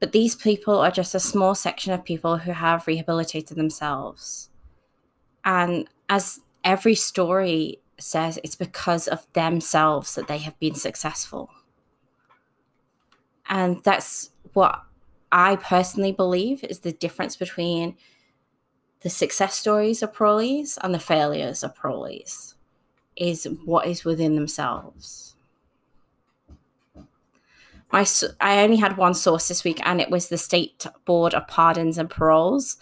But 0.00 0.12
these 0.12 0.34
people 0.34 0.78
are 0.78 0.90
just 0.90 1.14
a 1.14 1.20
small 1.20 1.54
section 1.54 1.92
of 1.92 2.04
people 2.04 2.38
who 2.38 2.52
have 2.52 2.86
rehabilitated 2.86 3.56
themselves. 3.56 4.50
And 5.44 5.88
as 6.08 6.40
every 6.64 6.94
story 6.94 7.80
says, 7.98 8.38
it's 8.42 8.56
because 8.56 9.06
of 9.06 9.26
themselves 9.34 10.14
that 10.14 10.26
they 10.26 10.38
have 10.38 10.58
been 10.58 10.74
successful. 10.74 11.50
And 13.50 13.82
that's 13.82 14.30
what 14.54 14.82
I 15.32 15.56
personally 15.56 16.12
believe 16.12 16.64
is 16.64 16.80
the 16.80 16.92
difference 16.92 17.36
between 17.36 17.96
the 19.00 19.10
success 19.10 19.56
stories 19.56 20.02
of 20.02 20.12
parolees 20.12 20.78
and 20.82 20.94
the 20.94 20.98
failures 21.00 21.64
of 21.64 21.74
parolees 21.74 22.54
is 23.16 23.46
what 23.64 23.86
is 23.86 24.04
within 24.04 24.36
themselves. 24.36 25.34
I, 27.92 28.06
I 28.40 28.62
only 28.62 28.76
had 28.76 28.96
one 28.96 29.14
source 29.14 29.48
this 29.48 29.64
week, 29.64 29.80
and 29.84 30.00
it 30.00 30.10
was 30.10 30.28
the 30.28 30.38
State 30.38 30.86
Board 31.04 31.34
of 31.34 31.48
Pardons 31.48 31.98
and 31.98 32.08
Paroles 32.08 32.76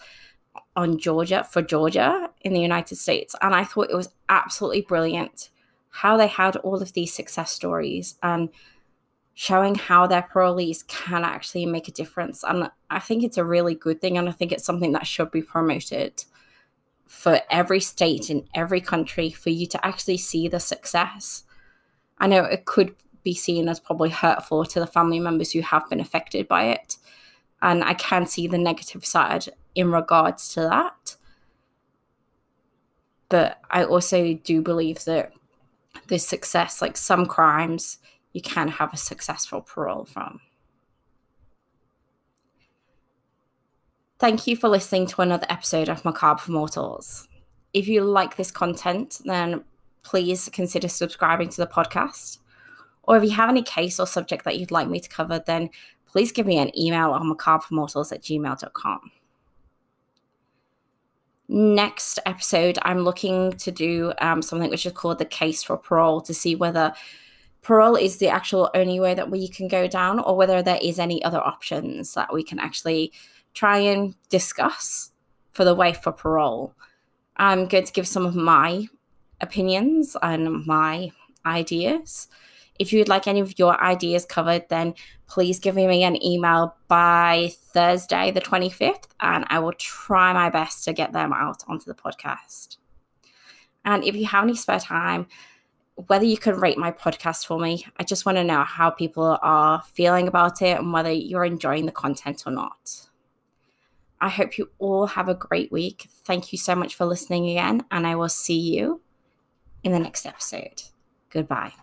on 0.75 0.99
Georgia 0.99 1.43
for 1.43 1.63
Georgia 1.63 2.29
in 2.41 2.53
the 2.53 2.61
United 2.61 2.95
States. 2.97 3.33
And 3.41 3.55
I 3.55 3.63
thought 3.63 3.89
it 3.89 3.95
was 3.95 4.09
absolutely 4.29 4.81
brilliant 4.81 5.49
how 5.89 6.15
they 6.15 6.27
had 6.27 6.57
all 6.57 6.81
of 6.81 6.93
these 6.93 7.11
success 7.11 7.51
stories 7.51 8.19
and 8.21 8.49
showing 9.39 9.73
how 9.73 10.05
their 10.05 10.27
parolees 10.33 10.85
can 10.87 11.23
actually 11.23 11.65
make 11.65 11.87
a 11.87 11.93
difference. 11.93 12.43
And 12.43 12.69
I 12.89 12.99
think 12.99 13.23
it's 13.23 13.37
a 13.37 13.45
really 13.45 13.73
good 13.73 14.01
thing. 14.01 14.17
And 14.17 14.27
I 14.27 14.33
think 14.33 14.51
it's 14.51 14.65
something 14.65 14.91
that 14.91 15.07
should 15.07 15.31
be 15.31 15.41
promoted 15.41 16.25
for 17.07 17.39
every 17.49 17.79
state 17.79 18.29
in 18.29 18.45
every 18.53 18.81
country 18.81 19.29
for 19.29 19.49
you 19.49 19.65
to 19.67 19.85
actually 19.87 20.17
see 20.17 20.49
the 20.49 20.59
success. 20.59 21.43
I 22.17 22.27
know 22.27 22.43
it 22.43 22.65
could 22.65 22.93
be 23.23 23.33
seen 23.33 23.69
as 23.69 23.79
probably 23.79 24.09
hurtful 24.09 24.65
to 24.65 24.77
the 24.77 24.85
family 24.85 25.21
members 25.21 25.53
who 25.53 25.61
have 25.61 25.89
been 25.89 26.01
affected 26.01 26.45
by 26.49 26.65
it. 26.65 26.97
And 27.61 27.81
I 27.81 27.93
can 27.93 28.25
see 28.25 28.45
the 28.45 28.57
negative 28.57 29.05
side 29.05 29.45
in 29.73 29.89
regards 29.89 30.53
to 30.55 30.63
that. 30.63 31.15
But 33.29 33.61
I 33.71 33.85
also 33.85 34.33
do 34.33 34.61
believe 34.61 35.05
that 35.05 35.31
the 36.07 36.19
success, 36.19 36.81
like 36.81 36.97
some 36.97 37.25
crimes, 37.25 37.99
you 38.39 38.41
can 38.41 38.69
have 38.69 38.93
a 38.93 38.97
successful 38.97 39.59
parole 39.61 40.05
from. 40.05 40.39
Thank 44.17 44.47
you 44.47 44.55
for 44.55 44.69
listening 44.69 45.07
to 45.07 45.21
another 45.21 45.45
episode 45.49 45.89
of 45.89 46.05
Macabre 46.05 46.49
Mortals. 46.49 47.27
If 47.73 47.89
you 47.89 48.01
like 48.01 48.37
this 48.37 48.49
content, 48.49 49.19
then 49.25 49.65
please 50.03 50.49
consider 50.53 50.87
subscribing 50.87 51.49
to 51.49 51.57
the 51.57 51.67
podcast. 51.67 52.37
Or 53.03 53.17
if 53.17 53.23
you 53.23 53.31
have 53.31 53.49
any 53.49 53.61
case 53.61 53.99
or 53.99 54.07
subject 54.07 54.45
that 54.45 54.57
you'd 54.57 54.71
like 54.71 54.87
me 54.87 55.01
to 55.01 55.09
cover, 55.09 55.43
then 55.45 55.69
please 56.07 56.31
give 56.31 56.47
me 56.47 56.57
an 56.59 56.71
email 56.79 57.11
on 57.11 57.29
macabreformortals 57.29 58.13
at 58.13 58.21
gmail.com. 58.21 59.11
Next 61.49 62.19
episode, 62.25 62.79
I'm 62.83 62.99
looking 62.99 63.51
to 63.53 63.71
do 63.71 64.13
um, 64.21 64.41
something 64.41 64.69
which 64.69 64.85
is 64.85 64.93
called 64.93 65.19
the 65.19 65.25
case 65.25 65.61
for 65.61 65.75
parole 65.75 66.21
to 66.21 66.33
see 66.33 66.55
whether 66.55 66.93
parole 67.61 67.95
is 67.95 68.17
the 68.17 68.29
actual 68.29 68.69
only 68.73 68.99
way 68.99 69.13
that 69.13 69.29
we 69.29 69.47
can 69.47 69.67
go 69.67 69.87
down 69.87 70.19
or 70.19 70.35
whether 70.35 70.61
there 70.61 70.79
is 70.81 70.99
any 70.99 71.23
other 71.23 71.39
options 71.39 72.13
that 72.13 72.33
we 72.33 72.43
can 72.43 72.59
actually 72.59 73.11
try 73.53 73.77
and 73.77 74.15
discuss 74.29 75.11
for 75.51 75.65
the 75.65 75.75
way 75.75 75.93
for 75.93 76.11
parole. 76.11 76.73
I'm 77.37 77.67
going 77.67 77.85
to 77.85 77.93
give 77.93 78.07
some 78.07 78.25
of 78.25 78.35
my 78.35 78.87
opinions 79.41 80.15
and 80.21 80.65
my 80.65 81.11
ideas. 81.45 82.27
If 82.79 82.93
you'd 82.93 83.09
like 83.09 83.27
any 83.27 83.41
of 83.41 83.59
your 83.59 83.81
ideas 83.81 84.25
covered, 84.25 84.67
then 84.69 84.93
please 85.27 85.59
give 85.59 85.75
me 85.75 86.03
an 86.03 86.23
email 86.23 86.75
by 86.87 87.51
Thursday, 87.73 88.31
the 88.31 88.41
25th, 88.41 89.03
and 89.19 89.45
I 89.49 89.59
will 89.59 89.73
try 89.73 90.31
my 90.31 90.49
best 90.49 90.85
to 90.85 90.93
get 90.93 91.11
them 91.11 91.33
out 91.33 91.63
onto 91.67 91.85
the 91.85 91.93
podcast. 91.93 92.77
And 93.83 94.03
if 94.03 94.15
you 94.15 94.25
have 94.27 94.43
any 94.43 94.55
spare 94.55 94.79
time, 94.79 95.27
whether 96.07 96.25
you 96.25 96.37
can 96.37 96.59
rate 96.59 96.77
my 96.77 96.91
podcast 96.91 97.45
for 97.45 97.59
me, 97.59 97.85
I 97.97 98.03
just 98.03 98.25
want 98.25 98.37
to 98.37 98.43
know 98.43 98.63
how 98.63 98.89
people 98.89 99.37
are 99.41 99.81
feeling 99.81 100.27
about 100.27 100.61
it 100.61 100.79
and 100.79 100.93
whether 100.93 101.11
you're 101.11 101.45
enjoying 101.45 101.85
the 101.85 101.91
content 101.91 102.43
or 102.45 102.51
not. 102.51 103.09
I 104.21 104.29
hope 104.29 104.57
you 104.57 104.69
all 104.79 105.07
have 105.07 105.29
a 105.29 105.35
great 105.35 105.71
week. 105.71 106.07
Thank 106.23 106.51
you 106.51 106.57
so 106.57 106.75
much 106.75 106.95
for 106.95 107.05
listening 107.05 107.49
again, 107.49 107.85
and 107.91 108.05
I 108.05 108.15
will 108.15 108.29
see 108.29 108.59
you 108.59 109.01
in 109.83 109.91
the 109.91 109.99
next 109.99 110.25
episode. 110.25 110.83
Goodbye. 111.29 111.73